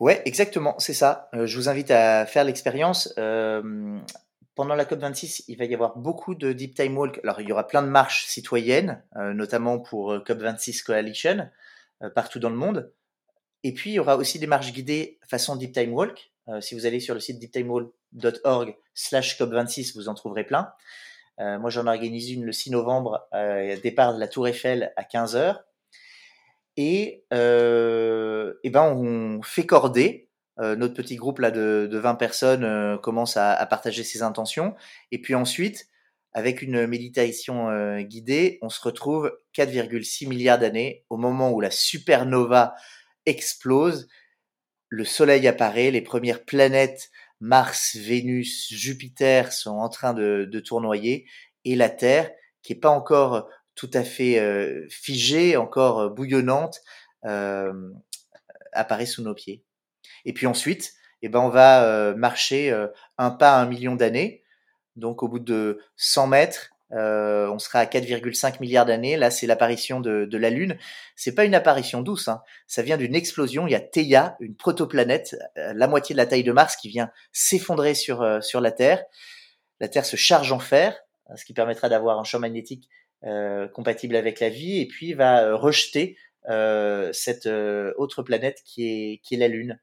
Ouais, 0.02 0.22
exactement, 0.26 0.76
c'est 0.78 0.94
ça. 0.94 1.30
Euh, 1.34 1.46
je 1.46 1.58
vous 1.58 1.70
invite 1.70 1.90
à 1.90 2.26
faire 2.26 2.44
l'expérience. 2.44 3.14
Euh, 3.18 3.98
pendant 4.56 4.76
la 4.76 4.86
COP26, 4.86 5.46
il 5.48 5.58
va 5.58 5.66
y 5.66 5.74
avoir 5.74 5.98
beaucoup 5.98 6.36
de 6.36 6.54
Deep 6.54 6.76
Time 6.76 6.98
Walk. 6.98 7.20
Alors, 7.24 7.42
il 7.42 7.48
y 7.48 7.52
aura 7.52 7.68
plein 7.68 7.82
de 7.82 7.88
marches 7.88 8.26
citoyennes, 8.26 9.04
euh, 9.16 9.34
notamment 9.34 9.80
pour 9.80 10.14
COP26 10.14 10.84
Coalition, 10.84 11.50
partout 12.16 12.40
dans 12.40 12.50
le 12.50 12.56
monde. 12.56 12.92
Et 13.64 13.74
puis, 13.74 13.92
il 13.92 13.94
y 13.94 14.00
aura 14.00 14.18
aussi 14.18 14.40
des 14.40 14.48
marches 14.48 14.74
guidées 14.74 15.20
façon 15.28 15.56
Deep 15.56 15.74
Time 15.74 15.94
Walk. 15.94 16.32
si 16.60 16.76
vous 16.76 16.86
allez 16.86 17.00
sur 17.00 17.14
le 17.14 17.20
site 17.20 17.40
deeptimewalk.org 17.40 18.76
slash 18.94 19.40
COP26, 19.40 19.96
vous 19.96 20.10
en 20.10 20.14
trouverez 20.14 20.44
plein. 20.44 20.74
Euh, 21.40 21.58
moi, 21.60 21.70
j'en 21.70 21.88
organise 21.88 22.32
une 22.32 22.46
le 22.46 22.52
6 22.52 22.72
novembre, 22.72 23.28
euh, 23.34 23.76
départ 23.82 24.14
de 24.14 24.20
la 24.20 24.28
Tour 24.28 24.48
Eiffel 24.48 24.94
à 24.96 25.04
15h. 25.04 25.58
Et, 26.78 27.26
euh, 27.34 28.54
et 28.64 28.70
ben, 28.70 28.84
on 28.84 29.42
fait 29.42 29.66
corder. 29.66 30.23
Euh, 30.60 30.76
notre 30.76 30.94
petit 30.94 31.16
groupe 31.16 31.40
là 31.40 31.50
de, 31.50 31.88
de 31.92 31.98
20 31.98 32.16
personnes 32.16 32.64
euh, 32.64 32.98
commence 32.98 33.38
à, 33.38 33.66
partager 33.66 34.04
ses 34.04 34.22
intentions. 34.22 34.76
Et 35.12 35.20
puis 35.20 35.36
ensuite, 35.36 35.88
avec 36.34 36.62
une 36.62 36.86
méditation 36.88 37.70
euh, 37.70 38.02
guidée, 38.02 38.60
on 38.62 38.70
se 38.70 38.82
retrouve 38.82 39.32
4,6 39.56 40.28
milliards 40.28 40.60
d'années 40.60 41.06
au 41.10 41.18
moment 41.18 41.52
où 41.52 41.62
la 41.62 41.72
supernova 41.72 42.76
explose. 43.26 44.08
Le 44.90 45.06
Soleil 45.06 45.48
apparaît, 45.48 45.92
les 45.92 46.02
premières 46.02 46.44
planètes 46.46 47.10
Mars, 47.40 47.98
Vénus, 47.98 48.72
Jupiter 48.72 49.52
sont 49.52 49.72
en 49.72 49.90
train 49.90 50.14
de, 50.14 50.60
tournoyer 50.64 51.26
et 51.66 51.76
la 51.76 51.90
Terre, 51.90 52.32
qui 52.62 52.74
est 52.74 52.78
pas 52.78 52.90
encore 52.90 53.50
tout 53.76 53.90
à 53.94 54.04
fait 54.04 54.40
figée, 54.90 55.58
encore 55.58 56.12
bouillonnante, 56.12 56.80
apparaît 58.72 59.06
sous 59.06 59.24
nos 59.24 59.34
pieds. 59.34 59.64
Et 60.26 60.34
puis 60.34 60.48
ensuite, 60.48 60.94
eh 61.22 61.30
ben 61.30 61.40
on 61.40 61.50
va 61.50 62.14
marcher 62.16 62.72
un 63.18 63.32
pas 63.32 63.58
à 63.58 63.62
un 63.62 63.66
million 63.66 63.96
d'années. 63.96 64.44
Donc 64.96 65.24
au 65.24 65.28
bout 65.28 65.40
de 65.40 65.80
100 65.96 66.28
mètres, 66.28 66.74
euh, 66.94 67.48
on 67.50 67.58
sera 67.60 67.80
à 67.80 67.86
4,5 67.86 68.60
milliards 68.60 68.86
d'années. 68.86 69.18
Là, 69.18 69.32
c'est 69.32 69.48
l'apparition 69.48 70.00
de, 70.00 70.38
la 70.38 70.50
Lune. 70.50 70.78
C'est 71.16 71.34
pas 71.34 71.46
une 71.46 71.56
apparition 71.56 72.02
douce. 72.02 72.28
Hein. 72.28 72.42
Ça 72.68 72.82
vient 72.82 72.98
d'une 72.98 73.16
explosion. 73.16 73.68
Il 73.68 73.72
y 73.72 73.76
a 73.76 73.80
Theia, 73.80 74.38
une 74.40 74.56
protoplanète, 74.56 75.36
euh, 75.58 75.74
la 75.76 75.88
moitié 75.88 76.14
de 76.14 76.18
la 76.18 76.26
taille 76.26 76.44
de 76.44 76.52
Mars, 76.52 76.76
qui 76.76 76.90
vient 76.90 77.10
s'effondrer 77.32 77.96
sur 77.96 78.22
euh, 78.22 78.42
sur 78.42 78.62
la 78.62 78.72
Terre. 78.72 79.04
La 79.80 79.88
Terre 79.88 80.06
se 80.06 80.16
charge 80.16 80.52
en 80.52 80.60
fer, 80.60 80.98
ce 81.36 81.46
qui 81.46 81.54
permettra 81.54 81.90
d'avoir 81.90 82.20
un 82.20 82.24
champ 82.24 82.40
magnétique 82.40 82.90
compatible 83.74 84.18
avec 84.18 84.42
la 84.42 84.50
vie, 84.50 84.82
et 84.82 84.86
puis 84.86 85.14
va 85.14 85.56
rejeter 85.56 86.18
cette 87.14 87.48
autre 87.98 88.22
planète 88.22 88.62
qui 88.66 88.86
est 88.88 89.18
qui 89.24 89.36
est 89.36 89.38
la 89.38 89.48
Lune. 89.48 89.80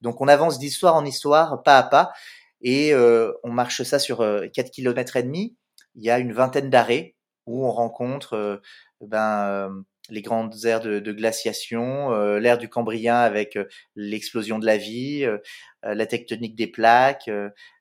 Donc, 0.00 0.20
on 0.20 0.28
avance 0.28 0.58
d'histoire 0.58 0.94
en 0.94 1.04
histoire, 1.04 1.62
pas 1.62 1.78
à 1.78 1.82
pas, 1.82 2.12
et 2.60 2.94
on 2.94 3.50
marche 3.50 3.82
ça 3.82 3.98
sur 3.98 4.18
4 4.18 4.70
km 4.70 5.16
et 5.16 5.22
demi 5.22 5.56
il 5.98 6.04
y 6.04 6.10
a 6.10 6.18
une 6.18 6.32
vingtaine 6.32 6.70
d'arrêts 6.70 7.16
où 7.46 7.66
on 7.66 7.72
rencontre 7.72 8.34
euh, 8.34 8.56
ben, 9.00 9.46
euh, 9.48 9.68
les 10.10 10.22
grandes 10.22 10.64
aires 10.64 10.80
de, 10.80 11.12
glaciation, 11.12 12.12
euh, 12.12 12.38
l'ère 12.38 12.56
du 12.56 12.68
Cambrien 12.68 13.16
avec 13.16 13.58
l'explosion 13.94 14.58
de 14.58 14.64
la 14.64 14.78
vie, 14.78 15.26
la 15.82 16.06
tectonique 16.06 16.56
des 16.56 16.66
plaques, 16.66 17.30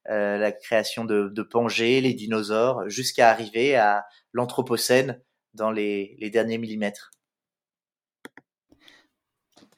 la 0.05 0.51
création 0.51 1.05
de, 1.05 1.29
de 1.29 1.41
Pangée, 1.41 2.01
les 2.01 2.13
dinosaures, 2.13 2.89
jusqu'à 2.89 3.29
arriver 3.29 3.77
à 3.77 4.05
l'Anthropocène 4.33 5.21
dans 5.53 5.71
les, 5.71 6.17
derniers 6.33 6.57
millimètres. 6.57 7.11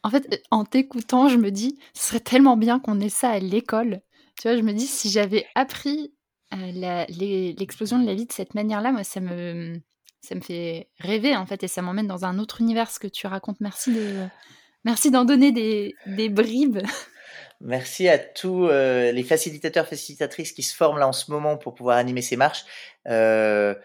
En 0.04 0.10
fait, 0.10 0.44
en 0.52 0.66
t'écoutant, 0.66 1.28
je 1.28 1.38
me 1.38 1.52
dis, 1.52 1.78
ce 1.94 2.10
serait 2.10 2.20
tellement 2.20 2.58
bien 2.58 2.80
qu'on 2.80 3.00
ait 3.00 3.10
ça 3.10 3.30
à 3.30 3.40
l'école. 3.40 4.02
Tu 4.40 4.48
vois, 4.48 4.58
je 4.58 4.62
me 4.62 4.74
dis, 4.74 4.88
si 4.88 5.10
j'avais 5.10 5.46
appris 5.56 6.14
euh, 6.54 7.06
l'explosion 7.10 8.00
de 8.00 8.06
la 8.06 8.14
vie 8.14 8.26
de 8.26 8.32
cette 8.32 8.56
manière-là, 8.56 8.92
moi, 8.92 9.04
ça 9.04 9.20
me, 9.20 9.80
ça 10.22 10.36
me 10.36 10.42
fait 10.42 10.90
rêver, 11.00 11.36
en 11.36 11.46
fait, 11.46 11.64
et 11.64 11.68
ça 11.68 11.82
m'emmène 11.82 12.08
dans 12.08 12.26
un 12.26 12.40
autre 12.40 12.62
univers, 12.62 12.90
ce 12.90 13.00
que 13.00 13.08
tu 13.08 13.28
racontes. 13.28 13.60
Merci 13.60 13.94
de, 13.94 14.26
merci 14.86 15.12
d'en 15.12 15.26
donner 15.26 15.52
des, 15.52 15.96
des 16.06 16.30
bribes. 16.30 16.80
Merci 17.62 18.08
à 18.08 18.18
tous 18.18 18.68
euh, 18.68 19.12
les 19.12 19.24
facilitateurs, 19.24 19.86
facilitatrices 19.86 20.54
qui 20.54 20.64
se 20.64 20.74
forment 20.74 20.98
là 20.98 21.08
en 21.10 21.12
ce 21.12 21.30
moment 21.30 21.58
pour 21.58 21.76
pouvoir 21.76 21.98
animer 21.98 22.22
ces 22.22 22.38
marches. 22.38 22.64
Euh, 23.08 23.76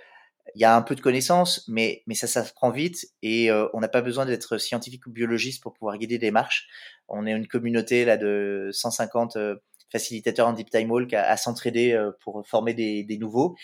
il 0.55 0.61
y 0.61 0.65
a 0.65 0.77
un 0.77 0.83
peu 0.83 0.95
de 0.95 1.01
connaissances, 1.01 1.65
mais, 1.69 2.03
mais 2.07 2.15
ça, 2.15 2.27
ça 2.27 2.45
se 2.45 2.53
prend 2.53 2.71
vite 2.71 3.07
et 3.23 3.51
euh, 3.51 3.69
on 3.73 3.81
n'a 3.81 3.89
pas 3.89 4.03
besoin 4.03 4.27
d'être 4.27 4.59
scientifique 4.59 5.07
ou 5.07 5.11
biologiste 5.11 5.63
pour 5.63 5.73
pouvoir 5.73 5.97
guider 5.97 6.19
des 6.19 6.31
marches. 6.31 6.69
On 7.09 7.27
est 7.27 7.33
une 7.33 7.47
communauté 7.47 8.05
là 8.05 8.17
de 8.17 8.69
150 8.73 9.37
euh, 9.37 9.57
facilitateurs 9.91 10.49
en 10.49 10.53
Deep 10.53 10.71
Time 10.71 10.91
Walk 10.91 11.13
à, 11.15 11.37
s'entraider 11.37 11.93
euh, 11.93 12.11
pour 12.21 12.47
former 12.47 12.75
des, 12.75 13.05
des, 13.05 13.17
nouveaux. 13.17 13.57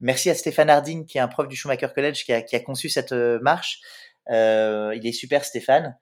Merci 0.00 0.30
à 0.30 0.34
Stéphane 0.34 0.70
Harding, 0.70 1.06
qui 1.06 1.18
est 1.18 1.20
un 1.20 1.28
prof 1.28 1.46
du 1.48 1.54
Schumacher 1.54 1.88
College, 1.94 2.24
qui 2.24 2.32
a, 2.32 2.42
qui 2.42 2.56
a 2.56 2.60
conçu 2.60 2.88
cette 2.88 3.12
marche. 3.12 3.80
il 4.28 5.00
est 5.04 5.12
super, 5.12 5.44
Stéphane. 5.44 5.96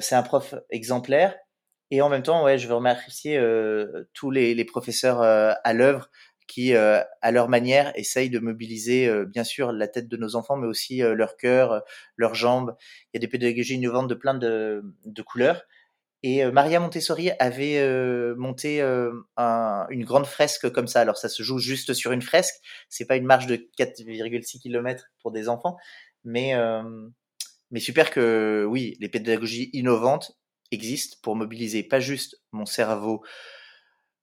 C'est 0.00 0.14
un 0.14 0.22
prof 0.22 0.54
exemplaire. 0.70 1.34
Et 1.90 2.00
en 2.00 2.08
même 2.08 2.22
temps, 2.22 2.44
ouais, 2.44 2.58
je 2.58 2.68
veux 2.68 2.74
remercier 2.74 3.42
tous 4.12 4.30
les, 4.30 4.54
les 4.54 4.64
professeurs 4.64 5.20
à 5.20 5.72
l'œuvre 5.72 6.08
qui, 6.46 6.74
euh, 6.74 7.00
à 7.22 7.30
leur 7.30 7.48
manière, 7.48 7.92
essayent 7.96 8.30
de 8.30 8.38
mobiliser, 8.38 9.08
euh, 9.08 9.24
bien 9.24 9.44
sûr, 9.44 9.72
la 9.72 9.88
tête 9.88 10.08
de 10.08 10.16
nos 10.16 10.36
enfants, 10.36 10.56
mais 10.56 10.66
aussi 10.66 11.02
euh, 11.02 11.14
leur 11.14 11.36
cœur, 11.36 11.82
leurs 12.16 12.34
jambes. 12.34 12.76
Il 13.12 13.16
y 13.16 13.18
a 13.18 13.20
des 13.20 13.28
pédagogies 13.28 13.74
innovantes 13.74 14.08
de 14.08 14.14
plein 14.14 14.34
de, 14.34 14.82
couleurs. 15.26 15.62
Et 16.22 16.42
Maria 16.50 16.80
Montessori 16.80 17.32
avait 17.38 17.86
monté 18.34 18.80
un, 18.80 19.86
une 19.90 20.04
grande 20.04 20.24
fresque 20.24 20.70
comme 20.70 20.86
ça. 20.86 21.02
Alors 21.02 21.18
ça 21.18 21.28
se 21.28 21.42
joue 21.42 21.58
juste 21.58 21.92
sur 21.92 22.12
une 22.12 22.22
fresque. 22.22 22.54
C'est 22.88 23.04
pas 23.04 23.16
une 23.16 23.26
marche 23.26 23.46
de 23.46 23.56
4,6 23.78 24.58
km 24.58 25.04
pour 25.20 25.32
des 25.32 25.50
enfants, 25.50 25.76
mais 26.24 26.54
mais 27.70 27.80
super 27.80 28.10
que 28.10 28.66
oui, 28.66 28.96
les 29.00 29.10
pédagogies 29.10 29.68
innovantes 29.74 30.32
existent 30.70 31.18
pour 31.22 31.36
mobiliser 31.36 31.82
pas 31.82 32.00
juste 32.00 32.40
mon 32.52 32.64
cerveau 32.64 33.22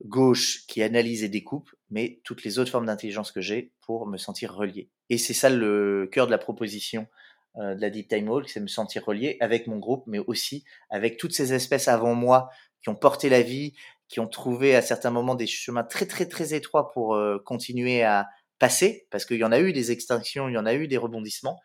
gauche 0.05 0.65
qui 0.67 0.81
analyse 0.81 1.23
et 1.23 1.29
découpe, 1.29 1.69
mais 1.89 2.21
toutes 2.23 2.43
les 2.43 2.59
autres 2.59 2.71
formes 2.71 2.85
d'intelligence 2.85 3.31
que 3.31 3.41
j'ai 3.41 3.73
pour 3.81 4.07
me 4.07 4.17
sentir 4.17 4.53
relié. 4.53 4.89
Et 5.09 5.17
c'est 5.17 5.33
ça 5.33 5.49
le 5.49 6.09
cœur 6.11 6.25
de 6.25 6.31
la 6.31 6.37
proposition 6.37 7.07
euh, 7.57 7.75
de 7.75 7.81
la 7.81 7.89
Deep 7.89 8.07
Time 8.07 8.29
Walk, 8.29 8.49
c'est 8.49 8.59
me 8.59 8.67
sentir 8.67 9.05
relié 9.05 9.37
avec 9.39 9.67
mon 9.67 9.77
groupe, 9.77 10.03
mais 10.07 10.19
aussi 10.19 10.63
avec 10.89 11.17
toutes 11.17 11.33
ces 11.33 11.53
espèces 11.53 11.87
avant 11.87 12.15
moi 12.15 12.49
qui 12.81 12.89
ont 12.89 12.95
porté 12.95 13.29
la 13.29 13.41
vie, 13.41 13.73
qui 14.07 14.19
ont 14.19 14.27
trouvé 14.27 14.75
à 14.75 14.81
certains 14.81 15.11
moments 15.11 15.35
des 15.35 15.47
chemins 15.47 15.83
très 15.83 16.05
très 16.05 16.27
très 16.27 16.53
étroits 16.53 16.91
pour 16.91 17.15
euh, 17.15 17.39
continuer 17.39 18.03
à 18.03 18.27
passer, 18.59 19.07
parce 19.11 19.25
qu'il 19.25 19.37
y 19.37 19.43
en 19.43 19.51
a 19.51 19.59
eu 19.59 19.73
des 19.73 19.91
extinctions, 19.91 20.47
il 20.47 20.53
y 20.53 20.57
en 20.57 20.65
a 20.65 20.73
eu 20.73 20.87
des 20.87 20.97
rebondissements. 20.97 21.59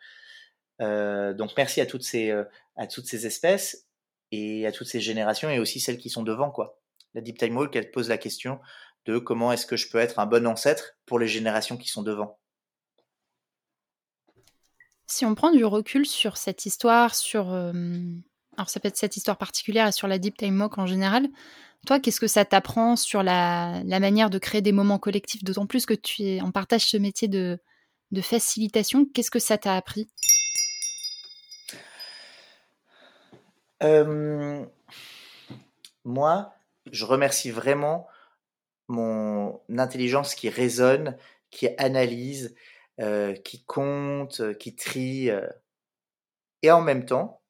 Euh, 0.81 1.33
donc 1.33 1.51
merci 1.57 1.81
à 1.81 1.85
toutes 1.85 2.03
ces 2.03 2.31
à 2.75 2.85
toutes 2.85 3.07
ces 3.07 3.25
espèces 3.25 3.87
et 4.31 4.67
à 4.67 4.71
toutes 4.71 4.87
ces 4.87 4.99
générations 4.99 5.49
et 5.49 5.57
aussi 5.57 5.79
celles 5.79 5.97
qui 5.97 6.09
sont 6.09 6.21
devant 6.21 6.51
quoi 6.51 6.79
la 7.13 7.21
Deep 7.21 7.37
Time 7.37 7.57
Walk, 7.57 7.75
elle 7.75 7.91
pose 7.91 8.09
la 8.09 8.17
question 8.17 8.59
de 9.05 9.17
comment 9.17 9.51
est-ce 9.51 9.65
que 9.65 9.77
je 9.77 9.89
peux 9.89 9.97
être 9.97 10.19
un 10.19 10.25
bon 10.25 10.45
ancêtre 10.45 10.97
pour 11.05 11.19
les 11.19 11.27
générations 11.27 11.77
qui 11.77 11.87
sont 11.87 12.03
devant. 12.03 12.39
Si 15.07 15.25
on 15.25 15.35
prend 15.35 15.51
du 15.51 15.63
recul 15.63 16.05
sur 16.05 16.35
cette 16.35 16.65
histoire, 16.65 17.15
sur 17.15 17.51
euh, 17.53 17.71
alors 18.57 18.69
ça 18.69 18.79
peut 18.79 18.89
être 18.89 18.97
cette 18.97 19.15
histoire 19.15 19.37
particulière 19.37 19.87
et 19.87 19.91
sur 19.93 20.07
la 20.07 20.17
Deep 20.19 20.35
Time 20.35 20.59
Walk 20.59 20.77
en 20.77 20.85
général, 20.85 21.29
toi, 21.85 21.99
qu'est-ce 21.99 22.19
que 22.19 22.27
ça 22.27 22.43
t'apprend 22.43 22.95
sur 22.95 23.23
la, 23.23 23.81
manière 23.85 24.29
de 24.29 24.39
créer 24.39 24.61
des 24.61 24.73
moments 24.73 24.99
collectifs, 24.99 25.43
d'autant 25.43 25.67
plus 25.67 25.85
que 25.85 25.93
tu 25.93 26.23
es 26.23 26.41
en 26.41 26.51
partage 26.51 26.85
ce 26.85 26.97
métier 26.97 27.29
de, 27.29 27.59
de 28.11 28.21
facilitation, 28.21 29.05
qu'est-ce 29.05 29.31
que 29.31 29.39
ça 29.39 29.57
t'a 29.57 29.75
appris? 29.75 30.09
Euh, 33.83 34.65
Moi, 36.03 36.53
je 36.91 37.05
remercie 37.05 37.51
vraiment 37.51 38.07
mon 38.87 39.61
intelligence 39.77 40.35
qui 40.35 40.49
résonne, 40.49 41.17
qui 41.49 41.67
analyse, 41.77 42.55
euh, 42.99 43.35
qui 43.35 43.63
compte, 43.63 44.39
euh, 44.39 44.53
qui 44.53 44.75
trie. 44.75 45.29
Euh. 45.29 45.47
et 46.63 46.71
en 46.71 46.81
même 46.81 47.05
temps, 47.05 47.41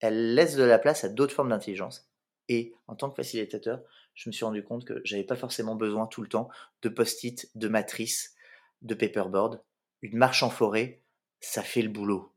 elle 0.00 0.34
laisse 0.34 0.56
de 0.56 0.64
la 0.64 0.78
place 0.78 1.04
à 1.04 1.08
d'autres 1.08 1.34
formes 1.34 1.50
d'intelligence. 1.50 2.10
Et 2.48 2.74
en 2.86 2.96
tant 2.96 3.10
que 3.10 3.16
facilitateur, 3.16 3.82
je 4.14 4.28
me 4.28 4.32
suis 4.32 4.44
rendu 4.44 4.64
compte 4.64 4.84
que 4.84 5.00
j'avais 5.04 5.24
pas 5.24 5.36
forcément 5.36 5.76
besoin 5.76 6.06
tout 6.06 6.22
le 6.22 6.28
temps 6.28 6.48
de 6.82 6.88
post-it, 6.88 7.50
de 7.54 7.68
matrices, 7.68 8.34
de 8.82 8.94
paperboard. 8.94 9.62
Une 10.02 10.16
marche 10.16 10.42
en 10.42 10.50
forêt, 10.50 11.02
ça 11.40 11.62
fait 11.62 11.82
le 11.82 11.88
boulot. 11.88 12.34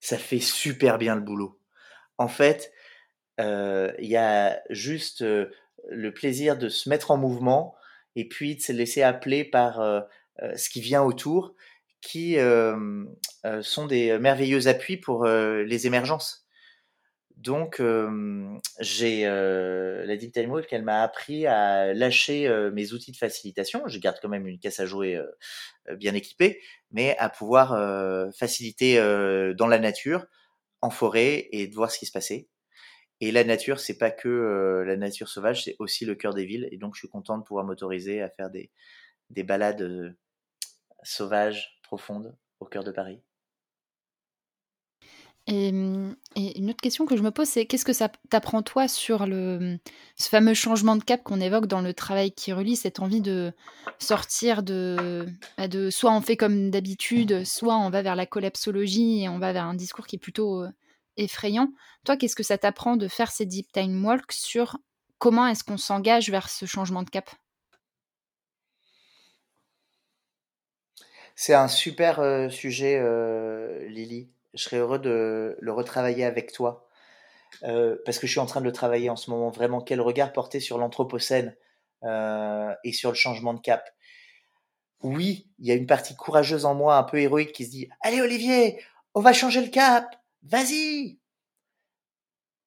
Ça 0.00 0.18
fait 0.18 0.40
super 0.40 0.98
bien 0.98 1.14
le 1.14 1.22
boulot. 1.22 1.58
En 2.18 2.28
fait, 2.28 2.72
il 3.38 3.94
y 3.98 4.16
a 4.16 4.62
juste 4.70 5.24
le 5.90 6.12
plaisir 6.12 6.56
de 6.56 6.68
se 6.68 6.88
mettre 6.88 7.10
en 7.10 7.16
mouvement 7.16 7.74
et 8.16 8.28
puis 8.28 8.56
de 8.56 8.60
se 8.60 8.72
laisser 8.72 9.02
appeler 9.02 9.44
par 9.44 9.80
euh, 9.80 10.00
euh, 10.42 10.56
ce 10.56 10.68
qui 10.70 10.80
vient 10.80 11.02
autour, 11.02 11.54
qui 12.00 12.38
euh, 12.38 13.04
sont 13.62 13.86
des 13.86 14.18
merveilleux 14.18 14.68
appuis 14.68 14.98
pour 14.98 15.26
les 15.26 15.86
émergences. 15.86 16.46
Donc, 17.36 17.82
j'ai 18.78 19.24
la 19.24 20.16
Deep 20.16 20.32
Time 20.32 20.50
Walk, 20.50 20.70
elle 20.70 20.84
m'a 20.84 21.02
appris 21.02 21.46
à 21.46 21.94
lâcher 21.94 22.48
mes 22.72 22.92
outils 22.92 23.12
de 23.12 23.16
facilitation. 23.16 23.82
Je 23.86 23.98
garde 23.98 24.18
quand 24.20 24.28
même 24.28 24.46
une 24.46 24.58
caisse 24.58 24.80
à 24.80 24.86
jouer 24.86 25.18
bien 25.96 26.14
équipée, 26.14 26.60
mais 26.90 27.16
à 27.18 27.30
pouvoir 27.30 28.30
faciliter 28.34 28.98
dans 29.56 29.66
la 29.66 29.78
nature, 29.78 30.26
en 30.82 30.90
forêt, 30.90 31.48
et 31.52 31.66
de 31.66 31.74
voir 31.74 31.90
ce 31.90 31.98
qui 31.98 32.06
se 32.06 32.12
passait. 32.12 32.48
Et 33.24 33.32
la 33.32 33.42
nature, 33.42 33.80
c'est 33.80 33.96
pas 33.96 34.10
que 34.10 34.28
euh, 34.28 34.84
la 34.84 34.98
nature 34.98 35.30
sauvage, 35.30 35.64
c'est 35.64 35.76
aussi 35.78 36.04
le 36.04 36.14
cœur 36.14 36.34
des 36.34 36.44
villes. 36.44 36.68
Et 36.70 36.76
donc, 36.76 36.94
je 36.94 36.98
suis 36.98 37.08
content 37.08 37.38
de 37.38 37.42
pouvoir 37.42 37.64
m'autoriser 37.64 38.20
à 38.20 38.28
faire 38.28 38.50
des, 38.50 38.70
des 39.30 39.42
balades 39.42 39.80
euh, 39.80 40.10
sauvages, 41.02 41.80
profondes, 41.82 42.36
au 42.60 42.66
cœur 42.66 42.84
de 42.84 42.90
Paris. 42.90 43.22
Et, 45.46 45.68
une 45.68 46.16
autre 46.68 46.82
question 46.82 47.06
que 47.06 47.16
je 47.16 47.22
me 47.22 47.30
pose, 47.30 47.48
c'est 47.48 47.64
qu'est-ce 47.64 47.86
que 47.86 47.94
ça 47.94 48.10
t'apprend 48.28 48.62
toi 48.62 48.88
sur 48.88 49.20
ce 49.20 50.28
fameux 50.28 50.52
changement 50.52 50.96
de 50.96 51.02
cap 51.02 51.22
qu'on 51.22 51.40
évoque 51.40 51.66
dans 51.66 51.80
le 51.80 51.94
travail 51.94 52.30
qui 52.30 52.52
relie, 52.52 52.76
cette 52.76 53.00
envie 53.00 53.22
de 53.22 53.54
sortir 53.98 54.62
de, 54.62 55.26
bah, 55.56 55.68
de 55.68 55.88
soit 55.88 56.12
on 56.12 56.20
fait 56.20 56.36
comme 56.36 56.70
d'habitude, 56.70 57.44
soit 57.44 57.76
on 57.78 57.88
va 57.88 58.02
vers 58.02 58.16
la 58.16 58.26
collapsologie 58.26 59.22
et 59.22 59.28
on 59.30 59.38
va 59.38 59.54
vers 59.54 59.64
un 59.64 59.74
discours 59.74 60.06
qui 60.06 60.16
est 60.16 60.18
plutôt 60.18 60.62
euh, 60.62 60.68
effrayant. 61.16 61.72
Toi, 62.04 62.16
qu'est-ce 62.16 62.36
que 62.36 62.42
ça 62.42 62.58
t'apprend 62.58 62.96
de 62.96 63.08
faire 63.08 63.30
ces 63.30 63.46
deep 63.46 63.72
time 63.72 64.04
walks 64.04 64.32
sur 64.32 64.78
comment 65.18 65.46
est-ce 65.46 65.64
qu'on 65.64 65.78
s'engage 65.78 66.30
vers 66.30 66.48
ce 66.50 66.66
changement 66.66 67.02
de 67.02 67.10
cap? 67.10 67.30
C'est 71.36 71.54
un 71.54 71.68
super 71.68 72.20
euh, 72.20 72.48
sujet, 72.48 72.98
euh, 73.00 73.86
Lily. 73.88 74.30
Je 74.54 74.62
serais 74.62 74.78
heureux 74.78 75.00
de 75.00 75.56
le 75.60 75.72
retravailler 75.72 76.24
avec 76.24 76.52
toi. 76.52 76.88
Euh, 77.62 77.96
parce 78.04 78.18
que 78.18 78.26
je 78.26 78.32
suis 78.32 78.40
en 78.40 78.46
train 78.46 78.60
de 78.60 78.66
le 78.66 78.72
travailler 78.72 79.10
en 79.10 79.16
ce 79.16 79.30
moment. 79.30 79.50
Vraiment, 79.50 79.80
quel 79.80 80.00
regard 80.00 80.32
porter 80.32 80.60
sur 80.60 80.78
l'Anthropocène 80.78 81.56
et 82.02 82.92
sur 82.92 83.10
le 83.10 83.16
changement 83.16 83.54
de 83.54 83.60
cap? 83.60 83.88
Oui, 85.02 85.48
il 85.58 85.66
y 85.66 85.70
a 85.70 85.74
une 85.74 85.86
partie 85.86 86.14
courageuse 86.14 86.66
en 86.66 86.74
moi, 86.74 86.96
un 86.96 87.02
peu 87.02 87.18
héroïque, 87.18 87.52
qui 87.52 87.64
se 87.64 87.70
dit 87.70 87.88
Allez, 88.00 88.20
Olivier, 88.20 88.78
on 89.14 89.20
va 89.20 89.32
changer 89.32 89.62
le 89.62 89.70
cap 89.70 90.04
vas-y 90.44 91.18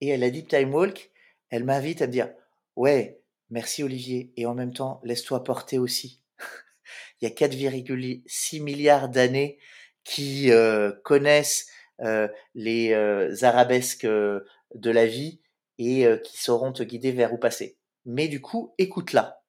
Et 0.02 0.10
elle 0.10 0.24
a 0.24 0.30
dit 0.30 0.46
Time 0.46 0.74
Walk, 0.74 1.12
elle 1.50 1.64
m'invite 1.64 2.02
à 2.02 2.08
me 2.08 2.12
dire, 2.12 2.30
ouais, 2.76 3.22
merci 3.50 3.84
Olivier, 3.84 4.34
et 4.36 4.46
en 4.46 4.54
même 4.54 4.74
temps, 4.74 5.00
laisse-toi 5.04 5.44
porter 5.44 5.78
aussi. 5.78 6.22
Il 7.22 7.28
y 7.28 7.32
a 7.32 7.36
4,6 7.36 8.62
milliards 8.62 9.10
d'années 9.10 9.60
qui 10.04 10.52
euh, 10.52 10.92
connaissent 11.04 11.70
euh, 12.02 12.28
les 12.54 12.94
euh, 12.94 13.36
arabesques 13.42 14.06
de 14.06 14.92
la 14.92 15.06
vie 15.06 15.42
et 15.80 16.08
qui 16.24 16.38
sauront 16.40 16.72
te 16.72 16.82
guider 16.82 17.12
vers 17.12 17.34
où 17.34 17.38
passer. 17.38 17.78
Mais 18.06 18.28
du 18.28 18.42
coup, 18.42 18.74
écoute-la. 18.80 19.44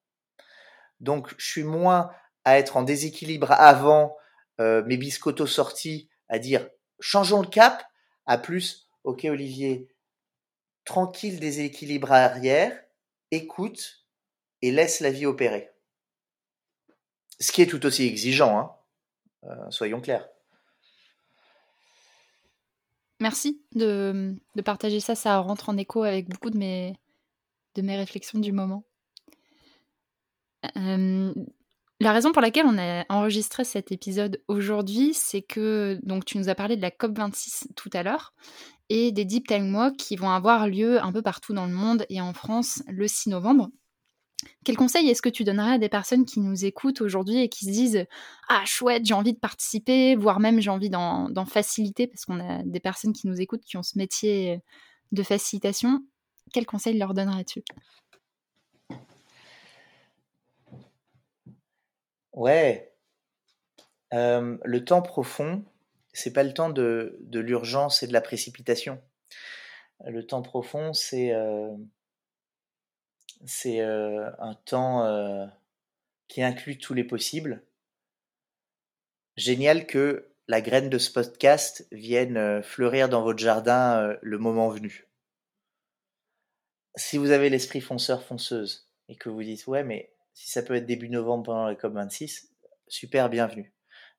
Donc, 1.01 1.33
je 1.39 1.47
suis 1.47 1.63
moins 1.63 2.11
à 2.45 2.59
être 2.59 2.77
en 2.77 2.83
déséquilibre 2.83 3.53
avant 3.53 4.15
mes 4.59 4.99
biscottos 4.99 5.47
sortis, 5.47 6.11
à 6.29 6.39
dire 6.39 6.69
changeons 7.01 7.41
le 7.41 7.49
cap, 7.49 7.83
à 8.29 8.39
plus, 8.39 8.89
ok 9.05 9.25
Olivier, 9.25 9.89
tranquille 10.85 11.41
des 11.41 11.63
équilibres 11.63 12.13
arrière, 12.13 12.79
écoute 13.31 14.07
et 14.63 14.71
laisse 14.71 15.01
la 15.01 15.11
vie 15.11 15.27
opérer. 15.27 15.71
Ce 17.41 17.51
qui 17.51 17.63
est 17.63 17.67
tout 17.67 17.85
aussi 17.87 18.05
exigeant, 18.05 18.59
hein 18.59 18.75
euh, 19.45 19.71
soyons 19.71 20.01
clairs. 20.01 20.29
Merci 23.21 23.63
de, 23.75 24.37
partager 24.65 25.01
ça. 25.01 25.15
Ça 25.15 25.39
rentre 25.39 25.71
en 25.71 25.77
écho 25.77 26.03
avec 26.03 26.29
beaucoup 26.29 26.51
de 26.51 26.59
mes, 26.59 26.95
de 27.75 27.83
mes 27.83 27.97
réflexions 27.97 28.39
du 28.39 28.53
moment. 28.53 28.85
Euh, 30.77 31.33
la 32.01 32.13
raison 32.13 32.33
pour 32.33 32.43
laquelle 32.43 32.67
on 32.67 32.79
a 32.79 33.05
enregistré 33.09 33.65
cet 33.65 33.91
épisode 33.91 34.41
aujourd'hui, 34.47 35.15
c'est 35.15 35.43
que 35.43 35.99
donc 36.03 36.25
tu 36.25 36.39
nous 36.39 36.49
as 36.49 36.55
parlé 36.55 36.77
de 36.77 36.83
la 36.83 36.91
COP26 36.91 37.67
tout 37.75 37.91
à 37.93 38.03
l'heure 38.03 38.35
et 38.89 39.11
des 39.11 39.25
Deep 39.25 39.49
Time 39.49 39.75
Walks 39.75 39.97
qui 39.97 40.17
vont 40.17 40.31
avoir 40.31 40.69
lieu 40.69 41.03
un 41.03 41.13
peu 41.13 41.23
partout 41.23 41.55
dans 41.55 41.67
le 41.67 41.73
monde 41.73 42.07
et 42.09 42.21
en 42.21 42.33
France 42.33 42.83
le 42.87 43.09
6 43.09 43.31
novembre. 43.31 43.69
Quel 44.65 44.77
conseil 44.77 45.09
est-ce 45.09 45.23
que 45.23 45.29
tu 45.29 45.43
donnerais 45.43 45.73
à 45.73 45.79
des 45.79 45.89
personnes 45.89 46.25
qui 46.25 46.39
nous 46.39 46.65
écoutent 46.65 47.01
aujourd'hui 47.01 47.41
et 47.41 47.49
qui 47.49 47.65
se 47.65 47.71
disent 47.71 48.07
Ah, 48.49 48.63
chouette, 48.65 49.05
j'ai 49.05 49.15
envie 49.15 49.33
de 49.33 49.39
participer, 49.39 50.15
voire 50.15 50.39
même 50.39 50.61
j'ai 50.61 50.71
envie 50.71 50.91
d'en 50.91 51.47
faciliter, 51.47 52.07
parce 52.07 52.25
qu'on 52.25 52.39
a 52.39 52.63
des 52.63 52.81
personnes 52.81 53.13
qui 53.13 53.27
nous 53.27 53.41
écoutent 53.41 53.65
qui 53.65 53.77
ont 53.77 53.83
ce 53.83 53.99
métier 53.99 54.61
de 55.11 55.23
facilitation. 55.25 56.05
Quel 56.53 56.67
conseil 56.67 56.97
leur 56.97 57.15
donnerais-tu? 57.15 57.65
Ouais. 62.39 62.95
le 64.13 64.79
temps 64.85 65.03
profond, 65.03 65.65
c'est 66.13 66.33
pas 66.33 66.45
le 66.45 66.55
temps 66.55 66.71
de, 66.71 67.19
l'urgence 67.33 68.05
et 68.05 68.07
de 68.07 68.13
la 68.13 68.21
précipitation. 68.21 69.03
Le 70.07 70.25
temps 70.25 70.43
profond, 70.43 70.93
c'est 70.93 71.35
c'est 73.45 73.81
un 73.81 74.55
temps 74.67 75.51
qui 76.29 76.45
inclut 76.45 76.79
tous 76.79 76.95
les 76.95 77.03
possibles. 77.03 77.65
Génial 79.37 79.85
que 79.89 80.31
la 80.47 80.61
graine 80.61 80.91
de 80.91 80.99
ce 80.99 81.11
podcast 81.11 81.89
vienne 81.91 82.63
fleurir 82.63 83.09
dans 83.09 83.23
votre 83.23 83.41
jardin 83.41 84.17
le 84.23 84.39
moment 84.39 84.69
venu. 84.69 85.09
Si 86.95 87.19
vous 87.19 87.33
avez 87.33 87.51
l'esprit 87.51 87.81
fonceur, 87.81 88.23
fonceuse, 88.23 88.89
et 89.09 89.17
que 89.17 89.29
vous 89.29 89.43
dites 89.43 89.67
ouais, 89.67 89.83
mais 89.83 90.13
si 90.39 90.53
ça 90.53 90.63
peut 90.63 90.75
être 90.75 90.87
début 90.87 91.09
novembre 91.09 91.47
pendant 91.47 91.67
la 91.67 91.75
COP26, 91.75 92.51
super, 92.87 93.29
bienvenue. 93.29 93.75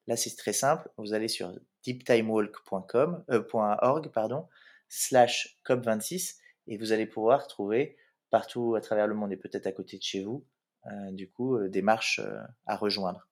Là, 0.06 0.18
c'est 0.18 0.36
très 0.36 0.52
simple. 0.52 0.90
Vous 0.98 1.14
allez 1.14 1.30
sur 1.30 1.54
deeptimewalk.com, 1.86 3.24
euh, 3.32 4.10
pardon, 4.14 4.46
slash 4.90 5.58
COP26 5.66 6.36
et 6.68 6.78
vous 6.78 6.92
allez 6.92 7.06
pouvoir 7.06 7.48
trouver 7.48 7.96
partout 8.32 8.76
à 8.76 8.82
travers 8.82 9.08
le 9.08 9.16
monde 9.16 9.32
et 9.32 9.38
peut-être 9.38 9.66
à 9.66 9.72
côté 9.72 9.98
de 9.98 10.04
chez 10.04 10.22
vous, 10.22 10.46
euh, 10.88 11.12
du 11.12 11.32
coup, 11.32 11.56
euh, 11.56 11.70
des 11.70 11.82
marches 11.82 12.20
à 12.66 12.76
rejoindre. 12.76 13.30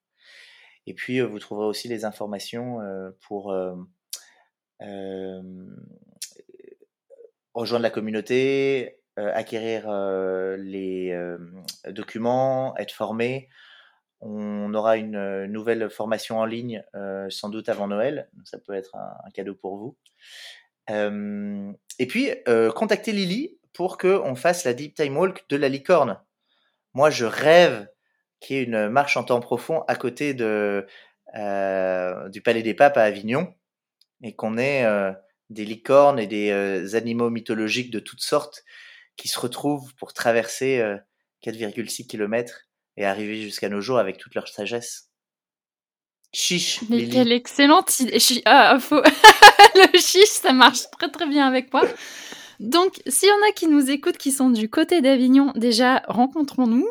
Et 0.85 0.93
puis, 0.93 1.19
vous 1.19 1.39
trouverez 1.39 1.67
aussi 1.67 1.89
les 1.89 2.05
informations 2.05 2.79
pour 3.19 3.53
rejoindre 7.53 7.83
la 7.83 7.89
communauté, 7.89 8.96
acquérir 9.17 9.89
euh, 9.89 10.57
les 10.57 11.11
euh, 11.11 11.37
documents, 11.87 12.75
être 12.77 12.91
formé. 12.91 13.49
On 14.19 14.73
aura 14.73 14.97
une 14.97 15.45
nouvelle 15.45 15.89
formation 15.89 16.39
en 16.39 16.45
ligne, 16.45 16.83
sans 17.29 17.49
doute 17.49 17.69
avant 17.69 17.87
Noël. 17.87 18.29
Ça 18.45 18.57
peut 18.57 18.73
être 18.73 18.95
un, 18.95 19.29
cadeau 19.31 19.53
pour 19.53 19.77
vous. 19.77 19.95
et 20.89 22.07
puis, 22.07 22.31
contactez 22.73 23.11
Lily 23.11 23.59
pour 23.73 23.99
qu'on 23.99 24.33
fasse 24.33 24.63
la 24.63 24.73
Deep 24.73 24.95
Time 24.95 25.15
Walk 25.15 25.45
de 25.49 25.55
la 25.55 25.69
licorne. 25.69 26.19
Moi, 26.95 27.11
je 27.11 27.25
rêve 27.25 27.87
qu'il 28.39 28.55
y 28.55 28.59
ait 28.59 28.63
une 28.63 28.89
marche 28.89 29.17
en 29.17 29.23
temps 29.23 29.39
profond 29.39 29.83
à 29.87 29.95
côté 29.95 30.33
du 30.33 30.41
Palais 31.31 32.63
des 32.63 32.73
Papes 32.73 32.97
à 32.97 33.03
Avignon 33.03 33.53
et 34.23 34.35
qu'on 34.35 34.57
ait 34.57 34.83
des 35.51 35.63
licornes 35.63 36.17
et 36.17 36.25
des 36.25 36.95
animaux 36.95 37.29
mythologiques 37.29 37.91
de 37.91 37.99
toutes 37.99 38.21
sortes 38.21 38.63
qui 39.17 39.27
se 39.27 39.39
retrouvent 39.39 39.93
pour 39.95 40.13
traverser 40.13 40.79
4,6 41.43 42.03
euh, 42.03 42.05
km 42.07 42.61
et 42.95 43.05
arriver 43.05 43.41
jusqu'à 43.41 43.69
nos 43.69 43.81
jours 43.81 43.99
avec 43.99 44.17
toute 44.17 44.35
leur 44.35 44.47
sagesse. 44.47 45.09
Chiche. 46.33 46.81
Mais 46.89 47.07
quelle 47.07 47.31
excellente 47.31 47.99
idée. 47.99 48.19
Ah, 48.45 48.77
faux. 48.79 49.01
le 49.75 49.99
chiche, 49.99 50.29
ça 50.29 50.53
marche 50.53 50.89
très 50.91 51.09
très 51.09 51.25
bien 51.25 51.47
avec 51.47 51.73
moi. 51.73 51.83
Donc, 52.59 52.99
s'il 53.07 53.29
y 53.29 53.31
en 53.31 53.49
a 53.49 53.51
qui 53.53 53.67
nous 53.67 53.89
écoutent, 53.89 54.17
qui 54.17 54.31
sont 54.31 54.49
du 54.49 54.69
côté 54.69 55.01
d'Avignon, 55.01 55.51
déjà, 55.55 56.03
rencontrons-nous. 56.07 56.89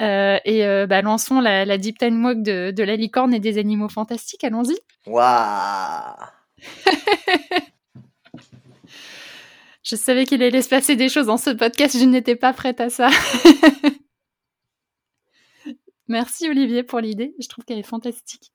Euh, 0.00 0.38
et 0.44 0.64
euh, 0.64 0.86
bah, 0.86 1.02
lançons 1.02 1.40
la, 1.40 1.78
Deep 1.78 1.98
Time 1.98 2.24
Walk 2.24 2.42
de, 2.42 2.70
de, 2.70 2.82
la 2.84 2.94
licorne 2.96 3.34
et 3.34 3.40
des 3.40 3.58
animaux 3.58 3.88
fantastiques. 3.88 4.44
Allons-y. 4.44 4.78
Waouh 5.06 6.14
Je 9.88 9.96
savais 9.96 10.26
qu'il 10.26 10.42
allait 10.42 10.60
se 10.60 10.68
passer 10.68 10.96
des 10.96 11.08
choses 11.08 11.28
dans 11.28 11.38
ce 11.38 11.48
podcast, 11.48 11.96
je 11.98 12.04
n'étais 12.04 12.36
pas 12.36 12.52
prête 12.52 12.78
à 12.78 12.90
ça. 12.90 13.08
Merci 16.08 16.46
Olivier 16.46 16.82
pour 16.82 17.00
l'idée, 17.00 17.34
je 17.40 17.48
trouve 17.48 17.64
qu'elle 17.64 17.78
est 17.78 17.82
fantastique. 17.82 18.52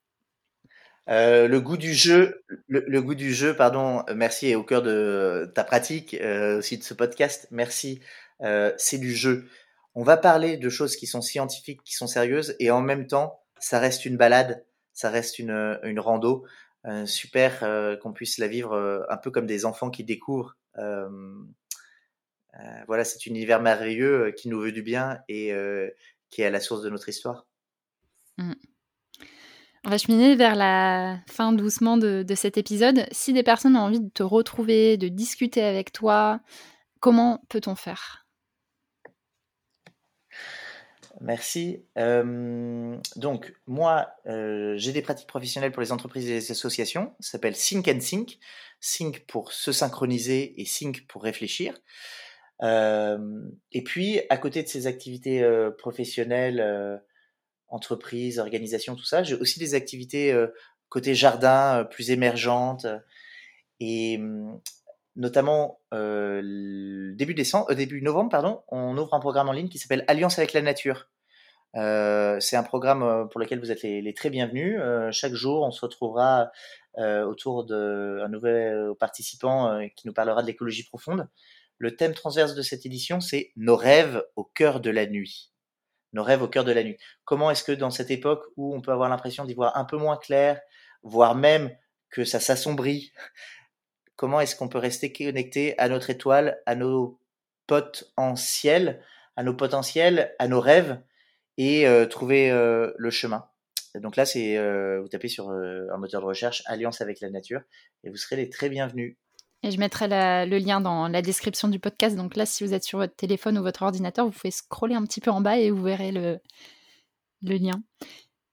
Euh, 1.10 1.48
le 1.48 1.60
goût 1.60 1.78
du 1.78 1.92
jeu, 1.92 2.44
le, 2.68 3.02
goût 3.02 3.16
du 3.16 3.34
jeu, 3.34 3.56
pardon, 3.56 4.04
merci 4.14 4.50
est 4.50 4.56
au 4.56 4.64
cœur 4.64 4.84
de 4.84 5.52
ta 5.56 5.64
pratique 5.64 6.14
euh, 6.22 6.60
aussi 6.60 6.78
de 6.78 6.84
ce 6.84 6.94
podcast. 6.94 7.48
Merci, 7.50 8.00
euh, 8.42 8.72
c'est 8.78 9.00
du 9.00 9.16
jeu. 9.16 9.50
On 9.96 10.04
va 10.04 10.18
parler 10.18 10.58
de 10.58 10.70
choses 10.70 10.96
qui 10.96 11.08
sont 11.08 11.22
scientifiques, 11.22 11.82
qui 11.84 11.96
sont 11.96 12.08
sérieuses, 12.08 12.56
et 12.60 12.70
en 12.70 12.82
même 12.82 13.08
temps, 13.08 13.40
ça 13.58 13.80
reste 13.80 14.06
une 14.06 14.18
balade, 14.18 14.64
ça 14.94 15.10
reste 15.10 15.40
une, 15.40 15.80
une 15.82 16.00
rando. 16.00 16.46
super 17.06 17.98
qu'on 18.04 18.14
puisse 18.14 18.38
la 18.38 18.48
vivre 18.48 19.04
un 19.10 19.18
peu 19.18 19.32
comme 19.32 19.48
des 19.48 19.66
enfants 19.66 19.90
qui 19.90 20.04
découvrent 20.04 20.58
euh, 20.78 21.10
euh, 22.60 22.84
voilà, 22.88 23.04
cet 23.04 23.26
univers 23.26 23.62
merveilleux 23.62 24.28
euh, 24.28 24.32
qui 24.32 24.50
nous 24.50 24.60
veut 24.60 24.72
du 24.72 24.84
bien 24.84 25.20
et 25.28 25.54
qui 26.30 26.42
est 26.42 26.46
à 26.46 26.50
la 26.50 26.60
source 26.60 26.82
de 26.82 26.90
notre 26.90 27.10
histoire. 27.10 27.46
Mmh. 28.38 28.54
On 29.86 29.90
va 29.90 29.98
cheminer 29.98 30.36
vers 30.36 30.56
la 30.56 31.20
fin 31.28 31.52
doucement 31.52 31.98
de, 31.98 32.26
cet 32.36 32.58
épisode. 32.58 33.06
Si 33.12 33.34
des 33.34 33.44
personnes 33.44 33.76
ont 33.76 33.82
envie 33.82 34.00
de 34.00 34.10
te 34.10 34.24
retrouver, 34.24 34.96
de 34.96 35.10
discuter 35.10 35.62
avec 35.62 35.92
toi, 35.92 36.40
comment 37.02 37.44
peut-on 37.50 37.76
faire? 37.76 38.23
Merci. 41.24 41.86
donc, 41.96 43.54
moi, 43.66 44.10
j'ai 44.26 44.92
des 44.92 45.02
pratiques 45.02 45.28
professionnelles 45.28 45.72
pour 45.72 45.82
les 45.82 45.94
entreprises 45.94 46.30
et 46.30 46.34
les 46.34 46.52
associations. 46.52 47.14
Ça 47.22 47.32
s'appelle 47.32 47.56
Sync 47.56 47.88
and 47.88 48.02
Sync. 48.02 48.40
Sync 48.82 49.24
pour 49.26 49.54
se 49.54 49.72
synchroniser 49.72 50.60
et 50.62 50.66
Sync 50.66 51.06
pour 51.08 51.24
réfléchir. 51.24 51.76
et 52.62 53.84
puis, 53.86 54.20
à 54.30 54.38
côté 54.38 54.64
de 54.64 54.68
ces 54.68 54.86
activités 54.86 55.48
professionnelles, 55.78 57.02
entreprises, 57.70 58.38
organisations, 58.38 58.96
tout 58.96 59.06
ça, 59.06 59.24
j'ai 59.24 59.36
aussi 59.36 59.60
des 59.60 59.76
activités 59.76 60.38
côté 60.90 61.16
jardin 61.16 61.88
plus 61.90 62.12
émergentes. 62.12 62.86
Et 63.80 64.20
notamment 65.16 65.80
début 65.94 67.34
décembre, 67.34 67.74
début 67.76 68.02
novembre, 68.02 68.30
pardon, 68.30 68.62
on 68.68 68.98
ouvre 68.98 69.14
un 69.14 69.22
programme 69.22 69.48
en 69.48 69.54
ligne 69.54 69.70
qui 69.70 69.78
s'appelle 69.78 70.04
Alliance 70.10 70.38
avec 70.38 70.52
la 70.52 70.62
nature. 70.62 71.08
Euh, 71.76 72.40
c'est 72.40 72.56
un 72.56 72.64
programme 72.64 73.02
euh, 73.04 73.26
pour 73.26 73.40
lequel 73.40 73.60
vous 73.60 73.72
êtes 73.72 73.82
les, 73.82 74.14
très 74.14 74.30
bienvenus. 74.30 74.78
Euh, 74.80 75.12
chaque 75.12 75.34
jour, 75.34 75.64
on 75.66 75.72
se 75.72 75.82
retrouvera 75.82 76.52
autour 77.26 77.66
d'un 77.66 78.28
nouvel 78.28 78.92
participant 79.00 79.84
qui 79.96 80.06
nous 80.06 80.14
parlera 80.14 80.44
de 80.44 80.48
l'écologie 80.48 80.84
profonde. 80.84 81.28
Le 81.80 81.96
thème 81.96 82.14
transverse 82.14 82.54
de 82.54 82.62
cette 82.62 82.86
édition, 82.86 83.20
c'est 83.20 83.52
nos 83.56 83.76
rêves 83.76 84.24
au 84.36 84.44
cœur 84.44 84.80
de 84.80 84.92
la 84.92 85.08
nuit. 85.08 85.52
Nos 86.14 86.22
rêves 86.22 86.44
au 86.44 86.48
cœur 86.48 86.66
de 86.66 86.72
la 86.72 86.84
nuit. 86.84 86.98
Comment 87.26 87.50
est-ce 87.50 87.64
que 87.64 87.72
dans 87.72 87.90
cette 87.90 88.12
époque 88.12 88.46
où 88.58 88.76
on 88.76 88.82
peut 88.82 88.92
avoir 88.92 89.10
l'impression 89.10 89.44
d'y 89.44 89.56
voir 89.56 89.76
un 89.76 89.86
peu 89.86 89.98
moins 89.98 90.18
clair, 90.18 90.62
voire 91.02 91.34
même 91.34 91.76
que 92.12 92.26
ça 92.26 92.40
s'assombrit, 92.40 93.12
comment 94.16 94.40
est-ce 94.40 94.56
qu'on 94.56 94.70
peut 94.70 94.78
rester 94.78 95.12
connecté 95.12 95.76
à 95.80 95.90
notre 95.90 96.12
étoile, 96.12 96.62
à 96.68 96.76
nos 96.76 97.20
potes 97.66 98.14
en 98.18 98.36
ciel, 98.36 99.04
à 99.36 99.42
nos 99.42 99.56
potentiels, 99.56 100.36
à 100.38 100.48
nos 100.48 100.62
rêves? 100.62 101.00
Et 101.58 101.88
euh, 101.88 102.06
trouver 102.06 102.52
euh, 102.52 102.92
le 102.98 103.10
chemin. 103.10 103.46
donc 103.96 104.16
là, 104.16 104.26
c'est 104.26 104.58
euh, 104.58 105.02
vous 105.02 105.08
tapez 105.08 105.28
sur 105.28 105.50
un 105.50 105.98
moteur 105.98 106.22
de 106.22 106.26
recherche 106.26 106.64
Alliance 106.66 107.02
avec 107.02 107.22
la 107.22 107.30
nature 107.30 107.62
et 108.04 108.10
vous 108.10 108.18
serez 108.18 108.36
les 108.36 108.50
très 108.50 108.70
bienvenus. 108.70 109.16
Et 109.66 109.72
je 109.72 109.80
mettrai 109.80 110.08
le 110.10 110.58
lien 110.58 110.82
dans 110.82 111.08
la 111.08 111.22
description 111.22 111.70
du 111.70 111.80
podcast. 111.80 112.18
Donc 112.18 112.36
là, 112.36 112.46
si 112.46 112.66
vous 112.66 112.74
êtes 112.74 112.84
sur 112.84 113.00
votre 113.00 113.16
téléphone 113.16 113.58
ou 113.58 113.64
votre 113.64 113.84
ordinateur, 113.84 114.26
vous 114.26 114.32
pouvez 114.32 114.52
scroller 114.52 114.96
un 114.96 115.04
petit 115.04 115.22
peu 115.22 115.32
en 115.32 115.40
bas 115.40 115.58
et 115.58 115.72
vous 115.72 115.84
verrez 115.84 116.12
le, 116.12 116.40
le 117.44 117.56
lien. 117.56 117.82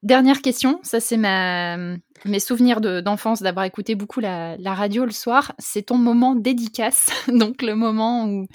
Dernière 0.03 0.41
question, 0.41 0.81
ça 0.83 0.99
c'est 0.99 1.19
mes 1.19 2.41
souvenirs 2.41 2.81
d'enfance 2.81 3.43
d'avoir 3.43 3.67
écouté 3.67 3.95
beaucoup 3.95 4.21
la, 4.21 4.57
radio 4.65 5.05
le 5.05 5.11
soir. 5.11 5.53
C'est 5.59 5.83
ton 5.83 5.99
moment 5.99 6.35
dédicace, 6.35 7.11
donc 7.29 7.61
le 7.61 7.75
moment 7.75 8.27
où, 8.27 8.47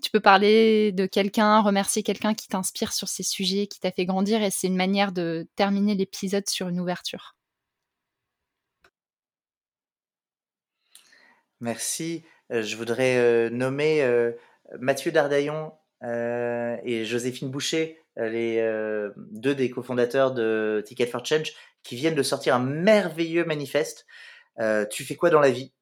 tu 0.00 0.10
peux 0.12 0.20
parler 0.20 0.92
de 0.92 1.06
quelqu'un, 1.06 1.60
remercier 1.60 2.04
quelqu'un 2.04 2.34
qui 2.34 2.46
t'inspire 2.46 2.92
sur 2.92 3.08
ces 3.08 3.24
sujets, 3.24 3.66
qui 3.66 3.80
t'a 3.80 3.90
fait 3.90 4.04
grandir, 4.04 4.42
et 4.42 4.50
c'est 4.50 4.68
une 4.68 4.76
manière 4.76 5.10
de 5.10 5.48
terminer 5.56 5.96
l'épisode 5.96 6.48
sur 6.48 6.68
une 6.68 6.78
ouverture. 6.78 7.34
Merci. 11.60 12.24
je 12.50 12.76
voudrais 12.76 13.50
nommer 13.50 14.04
Mathieu 14.78 15.10
Dardaillon 15.10 15.72
et 16.02 17.04
Joséphine 17.04 17.50
Boucher, 17.50 18.01
les 18.16 18.62
deux 19.16 19.54
des 19.54 19.70
cofondateurs 19.70 20.32
de 20.32 20.82
Ticket 20.86 21.06
for 21.06 21.24
Change, 21.24 21.52
qui 21.82 21.96
viennent 21.96 22.14
de 22.14 22.22
sortir 22.22 22.54
un 22.54 22.60
merveilleux 22.60 23.44
manifeste. 23.44 24.06
tu 24.90 25.04
fais 25.04 25.16
quoi 25.16 25.30
dans 25.30 25.40
la 25.40 25.50
vie? 25.50 25.72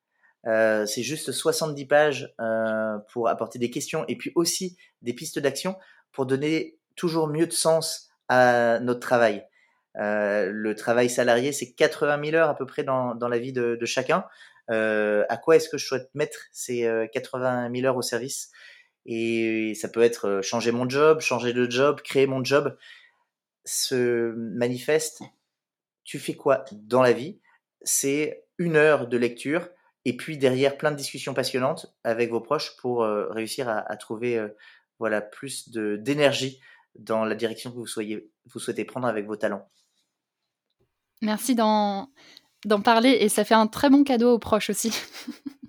C'est 0.44 1.02
juste 1.02 1.32
70 1.32 1.86
pages 1.86 2.34
pour 3.12 3.28
apporter 3.28 3.58
des 3.58 3.70
questions 3.70 4.04
et 4.08 4.16
puis 4.16 4.32
aussi 4.34 4.76
des 5.02 5.12
pistes 5.12 5.38
d'action 5.38 5.76
pour 6.12 6.26
donner 6.26 6.78
toujours 6.96 7.28
mieux 7.28 7.46
de 7.46 7.52
sens 7.52 8.10
à 8.28 8.78
notre 8.80 9.00
travail. 9.00 9.44
Euh, 9.98 10.50
le 10.52 10.74
travail 10.74 11.10
salarié, 11.10 11.52
c'est 11.52 11.72
80 11.72 12.24
000 12.24 12.36
heures 12.36 12.48
à 12.48 12.56
peu 12.56 12.66
près 12.66 12.84
dans, 12.84 13.14
la 13.14 13.38
vie 13.38 13.52
de, 13.52 13.76
de 13.80 13.86
chacun. 13.86 14.24
Euh, 14.70 15.24
à 15.28 15.36
quoi 15.36 15.56
est-ce 15.56 15.68
que 15.68 15.78
je 15.78 15.86
souhaite 15.86 16.10
mettre 16.14 16.38
ces 16.52 16.88
80 17.12 17.66
euh, 17.66 17.74
000 17.74 17.86
heures 17.86 17.96
au 17.96 18.02
service? 18.02 18.50
Et 19.06 19.74
ça 19.74 19.88
peut 19.88 20.02
être 20.02 20.40
changer 20.42 20.72
mon 20.72 20.88
job, 20.88 21.20
changer 21.20 21.52
de 21.52 21.70
job, 21.70 22.00
créer 22.02 22.26
mon 22.26 22.44
job. 22.44 22.76
Ce 23.64 24.32
manifeste, 24.34 25.22
tu 26.04 26.18
fais 26.18 26.34
quoi 26.34 26.64
dans 26.72 27.02
la 27.02 27.12
vie? 27.12 27.40
C'est 27.82 28.44
une 28.58 28.76
heure 28.76 29.08
de 29.08 29.16
lecture 29.16 29.68
et 30.04 30.16
puis 30.16 30.38
derrière 30.38 30.76
plein 30.76 30.90
de 30.90 30.96
discussions 30.96 31.34
passionnantes 31.34 31.94
avec 32.04 32.30
vos 32.30 32.40
proches 32.40 32.76
pour 32.76 33.02
réussir 33.02 33.68
à, 33.68 33.96
trouver 33.96 34.44
voilà 34.98 35.20
plus 35.20 35.70
de 35.70 35.96
d'énergie 35.96 36.60
dans 36.94 37.24
la 37.24 37.34
direction 37.34 37.70
que 37.70 37.76
vous, 37.76 37.86
soyez, 37.86 38.30
vous 38.46 38.58
souhaitez 38.58 38.84
prendre 38.84 39.06
avec 39.06 39.26
vos 39.26 39.36
talents. 39.36 39.68
Merci 41.22 41.54
d'en, 41.54 42.10
parler 42.84 43.10
et 43.10 43.28
ça 43.28 43.44
fait 43.44 43.54
un 43.54 43.66
très 43.66 43.90
bon 43.90 44.04
cadeau 44.04 44.34
aux 44.34 44.38
proches 44.38 44.70
aussi. 44.70 44.92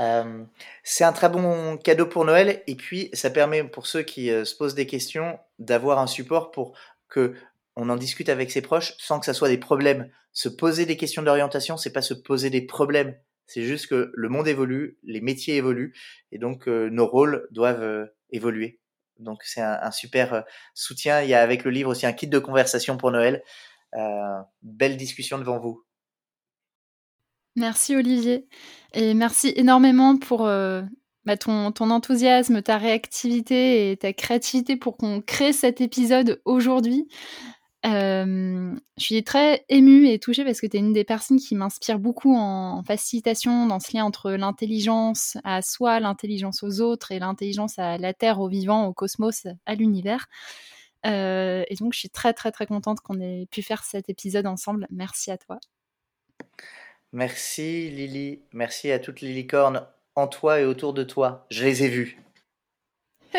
Euh, 0.00 0.44
c'est 0.82 1.04
un 1.04 1.12
très 1.12 1.28
bon 1.28 1.76
cadeau 1.76 2.06
pour 2.06 2.24
Noël 2.24 2.62
et 2.66 2.74
puis 2.74 3.10
ça 3.12 3.28
permet 3.28 3.62
pour 3.64 3.86
ceux 3.86 4.02
qui 4.02 4.30
euh, 4.30 4.44
se 4.44 4.56
posent 4.56 4.74
des 4.74 4.86
questions 4.86 5.38
d'avoir 5.58 5.98
un 5.98 6.06
support 6.06 6.50
pour 6.50 6.76
que 7.08 7.34
on 7.76 7.90
en 7.90 7.96
discute 7.96 8.30
avec 8.30 8.50
ses 8.50 8.62
proches 8.62 8.94
sans 8.98 9.20
que 9.20 9.26
ça 9.26 9.34
soit 9.34 9.48
des 9.48 9.58
problèmes. 9.58 10.10
Se 10.32 10.48
poser 10.48 10.86
des 10.86 10.96
questions 10.96 11.22
d'orientation, 11.22 11.76
c'est 11.76 11.92
pas 11.92 12.02
se 12.02 12.14
poser 12.14 12.50
des 12.50 12.62
problèmes. 12.62 13.16
C'est 13.46 13.62
juste 13.62 13.88
que 13.88 14.10
le 14.14 14.28
monde 14.28 14.48
évolue, 14.48 14.98
les 15.02 15.20
métiers 15.20 15.56
évoluent 15.56 15.94
et 16.32 16.38
donc 16.38 16.66
euh, 16.68 16.88
nos 16.88 17.06
rôles 17.06 17.46
doivent 17.50 18.08
évoluer. 18.30 18.80
Donc 19.18 19.42
c'est 19.44 19.60
un, 19.60 19.90
super 19.90 20.44
soutien. 20.72 21.20
Il 21.20 21.28
y 21.28 21.34
a 21.34 21.42
avec 21.42 21.64
le 21.64 21.70
livre 21.70 21.90
aussi 21.90 22.06
un 22.06 22.12
kit 22.12 22.26
de 22.26 22.38
conversation 22.38 22.96
pour 22.96 23.10
Noël. 23.10 23.42
Belle 24.62 24.96
discussion 24.96 25.38
devant 25.38 25.58
vous. 25.58 25.84
Merci 27.56 27.96
Olivier. 27.96 28.46
Et 28.94 29.14
merci 29.14 29.52
énormément 29.56 30.16
pour 30.16 30.46
euh, 30.46 30.82
bah, 31.24 31.36
ton, 31.36 31.72
enthousiasme, 31.78 32.62
ta 32.62 32.78
réactivité 32.78 33.90
et 33.90 33.96
ta 33.96 34.12
créativité 34.12 34.76
pour 34.76 34.96
qu'on 34.96 35.20
crée 35.20 35.52
cet 35.52 35.80
épisode 35.80 36.40
aujourd'hui 36.44 37.08
je 37.84 38.76
suis 38.98 39.24
très 39.24 39.64
émue 39.68 40.08
et 40.08 40.18
touchée 40.18 40.44
parce 40.44 40.60
que 40.60 40.66
tu 40.66 40.76
es 40.76 40.80
une 40.80 40.92
des 40.92 41.04
personnes 41.04 41.38
qui 41.38 41.54
m'inspire 41.54 41.98
beaucoup 41.98 42.36
en, 42.36 42.82
facilitation 42.82 43.66
dans 43.66 43.80
ce 43.80 43.96
lien 43.96 44.04
entre 44.04 44.32
l'intelligence 44.32 45.36
à 45.44 45.62
soi, 45.62 46.00
l'intelligence 46.00 46.62
aux 46.62 46.80
autres 46.80 47.12
et 47.12 47.18
l'intelligence 47.18 47.78
à 47.78 47.96
la 47.98 48.12
Terre, 48.12 48.40
au 48.40 48.48
vivant, 48.48 48.86
au 48.86 48.92
cosmos, 48.92 49.46
à 49.66 49.74
l'univers. 49.74 50.26
et 51.04 51.74
donc, 51.80 51.94
je 51.94 51.98
suis 51.98 52.10
très, 52.10 52.32
très, 52.34 52.52
très 52.52 52.66
contente 52.66 53.00
qu'on 53.00 53.20
ait 53.20 53.46
pu 53.50 53.62
faire 53.62 53.84
cet 53.84 54.08
épisode 54.08 54.46
ensemble. 54.46 54.86
Merci 54.90 55.30
à 55.30 55.38
toi. 55.38 55.58
Merci 57.12 57.90
Lily. 57.90 58.40
Merci 58.52 58.92
à 58.92 58.98
toutes 58.98 59.20
les 59.20 59.32
licornes 59.32 59.84
en 60.14 60.28
toi 60.28 60.60
et 60.60 60.64
autour 60.64 60.92
de 60.92 61.02
toi. 61.02 61.46
Je 61.50 61.64
les 61.64 61.82
ai 61.84 61.88
vues. 61.88 62.18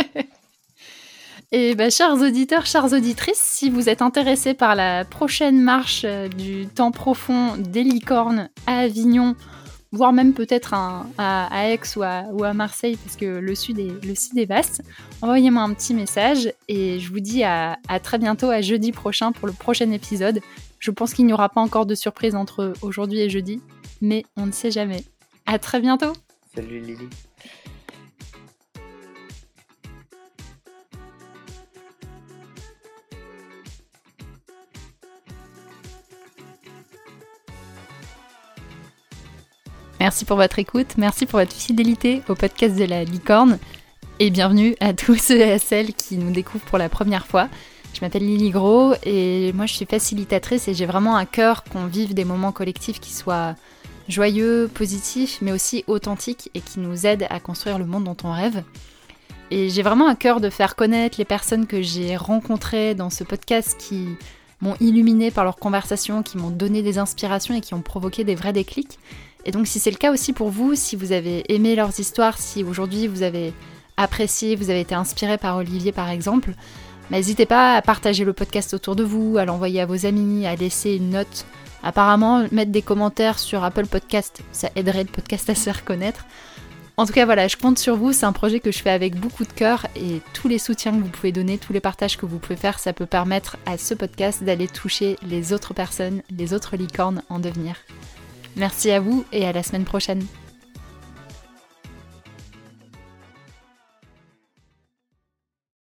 Et 1.53 1.75
bah, 1.75 1.89
chers 1.89 2.13
auditeurs, 2.13 2.65
chères 2.65 2.93
auditrices, 2.93 3.41
si 3.41 3.69
vous 3.69 3.89
êtes 3.89 4.01
intéressés 4.01 4.53
par 4.53 4.73
la 4.73 5.03
prochaine 5.03 5.62
marche 5.62 6.03
euh, 6.05 6.29
du 6.29 6.65
temps 6.67 6.91
profond 6.91 7.57
des 7.57 7.84
licornes 7.84 8.49
à 8.67 8.79
Avignon, 8.79 9.36
voire 9.91 10.13
même 10.13 10.34
peut-être 10.34 10.73
à, 10.73 11.49
Aix 11.51 11.81
ou 11.97 12.03
à, 12.03 12.53
Marseille, 12.53 12.97
parce 13.03 13.17
que 13.17 13.25
le 13.25 13.53
sud 13.53 13.79
est, 13.79 14.05
le 14.05 14.15
sud 14.15 14.47
vaste, 14.47 14.81
envoyez-moi 15.21 15.62
un 15.62 15.73
petit 15.73 15.93
message 15.93 16.53
et 16.69 17.01
je 17.01 17.12
vous 17.12 17.19
dis 17.19 17.43
à 17.43 17.75
très 18.01 18.17
bientôt, 18.17 18.49
à 18.49 18.62
jeudi 18.62 18.93
prochain 18.93 19.34
pour 19.34 19.45
le 19.45 19.53
prochain 19.53 19.91
épisode. 19.91 20.39
Je 20.81 20.89
pense 20.89 21.13
qu'il 21.13 21.27
n'y 21.27 21.33
aura 21.33 21.47
pas 21.47 21.61
encore 21.61 21.85
de 21.85 21.93
surprise 21.93 22.33
entre 22.33 22.73
aujourd'hui 22.81 23.19
et 23.19 23.29
jeudi, 23.29 23.61
mais 24.01 24.25
on 24.35 24.47
ne 24.47 24.51
sait 24.51 24.71
jamais. 24.71 25.03
À 25.45 25.59
très 25.59 25.79
bientôt 25.79 26.11
Salut 26.55 26.79
Lily 26.79 27.07
Merci 39.99 40.25
pour 40.25 40.37
votre 40.37 40.57
écoute, 40.57 40.95
merci 40.97 41.27
pour 41.27 41.37
votre 41.37 41.53
fidélité 41.53 42.23
au 42.27 42.33
podcast 42.33 42.75
de 42.75 42.85
la 42.85 43.03
licorne 43.03 43.59
et 44.17 44.31
bienvenue 44.31 44.75
à 44.79 44.95
tous 44.95 45.15
ceux 45.15 45.37
et 45.37 45.51
à 45.51 45.59
celles 45.59 45.93
qui 45.93 46.17
nous 46.17 46.31
découvrent 46.31 46.65
pour 46.65 46.79
la 46.79 46.89
première 46.89 47.27
fois. 47.27 47.49
Je 48.01 48.05
m'appelle 48.07 48.25
Lily 48.25 48.49
Gros 48.49 48.95
et 49.03 49.53
moi 49.53 49.67
je 49.67 49.75
suis 49.75 49.85
facilitatrice 49.85 50.67
et 50.67 50.73
j'ai 50.73 50.87
vraiment 50.87 51.17
un 51.17 51.25
cœur 51.25 51.63
qu'on 51.63 51.85
vive 51.85 52.15
des 52.15 52.25
moments 52.25 52.51
collectifs 52.51 52.99
qui 52.99 53.13
soient 53.13 53.53
joyeux, 54.07 54.71
positifs, 54.73 55.37
mais 55.43 55.51
aussi 55.51 55.83
authentiques 55.85 56.49
et 56.55 56.61
qui 56.61 56.79
nous 56.79 57.05
aident 57.05 57.27
à 57.29 57.39
construire 57.39 57.77
le 57.77 57.85
monde 57.85 58.05
dont 58.05 58.17
on 58.23 58.31
rêve. 58.31 58.63
Et 59.51 59.69
j'ai 59.69 59.83
vraiment 59.83 60.07
un 60.07 60.15
cœur 60.15 60.41
de 60.41 60.49
faire 60.49 60.75
connaître 60.75 61.19
les 61.19 61.25
personnes 61.25 61.67
que 61.67 61.83
j'ai 61.83 62.17
rencontrées 62.17 62.95
dans 62.95 63.11
ce 63.11 63.23
podcast 63.23 63.75
qui 63.77 64.07
m'ont 64.61 64.75
illuminé 64.79 65.29
par 65.29 65.43
leurs 65.43 65.57
conversations, 65.57 66.23
qui 66.23 66.39
m'ont 66.39 66.49
donné 66.49 66.81
des 66.81 66.97
inspirations 66.97 67.53
et 67.53 67.61
qui 67.61 67.75
ont 67.75 67.83
provoqué 67.83 68.23
des 68.23 68.33
vrais 68.33 68.51
déclics. 68.51 68.97
Et 69.45 69.51
donc 69.51 69.67
si 69.67 69.77
c'est 69.77 69.91
le 69.91 69.97
cas 69.97 70.11
aussi 70.11 70.33
pour 70.33 70.49
vous, 70.49 70.73
si 70.73 70.95
vous 70.95 71.11
avez 71.11 71.43
aimé 71.53 71.75
leurs 71.75 71.99
histoires, 71.99 72.39
si 72.39 72.63
aujourd'hui 72.63 73.05
vous 73.05 73.21
avez 73.21 73.53
apprécié, 73.95 74.55
vous 74.55 74.71
avez 74.71 74.79
été 74.79 74.95
inspiré 74.95 75.37
par 75.37 75.57
Olivier 75.57 75.91
par 75.91 76.09
exemple, 76.09 76.55
n'hésitez 77.12 77.45
pas 77.45 77.76
à 77.76 77.82
partager 77.82 78.26
le 78.26 78.34
podcast 78.34 78.74
autour 78.74 78.95
de 78.95 79.04
vous, 79.04 79.38
à 79.38 79.45
l'envoyer 79.45 79.82
à 79.82 79.86
vos 79.86 80.06
amis, 80.06 80.47
à 80.47 80.56
laisser 80.56 80.95
une 80.95 81.12
note. 81.12 81.45
Apparemment, 81.84 82.45
mettre 82.52 82.71
des 82.71 82.82
commentaires 82.82 83.39
sur 83.39 83.63
Apple 83.63 83.88
Podcast, 83.88 84.41
ça 84.52 84.69
aiderait 84.76 85.04
le 85.04 85.10
podcast 85.10 85.50
à 85.50 85.56
se 85.56 85.69
reconnaître. 85.69 86.26
En 86.97 87.06
tout 87.06 87.13
cas, 87.13 87.26
voilà, 87.26 87.47
je 87.47 87.58
compte 87.58 87.80
sur 87.80 87.95
vous. 87.95 88.13
C'est 88.13 88.26
un 88.26 88.34
projet 88.34 88.60
que 88.60 88.71
je 88.71 88.80
fais 88.80 88.89
avec 88.89 89.15
beaucoup 89.15 89.43
de 89.43 89.52
cœur 89.54 89.88
et 89.95 90.21
tous 90.34 90.47
les 90.47 90.60
soutiens 90.60 90.91
que 90.91 91.04
vous 91.04 91.10
pouvez 91.10 91.32
donner, 91.32 91.58
tous 91.58 91.74
les 91.74 91.80
partages 91.80 92.17
que 92.17 92.26
vous 92.26 92.38
pouvez 92.38 92.58
faire, 92.58 92.80
ça 92.80 92.93
peut 92.93 93.06
permettre 93.06 93.58
à 93.65 93.78
ce 93.78 93.93
podcast 93.93 94.43
d'aller 94.43 94.67
toucher 94.67 95.17
les 95.24 95.54
autres 95.54 95.74
personnes, 95.74 96.21
les 96.30 96.54
autres 96.54 96.76
licornes 96.76 97.24
en 97.30 97.39
devenir. 97.39 97.76
Merci 98.56 98.91
à 98.91 99.00
vous 99.00 99.26
et 99.32 99.47
à 99.47 99.54
la 99.54 99.63
semaine 99.63 99.86
prochaine. 99.86 100.26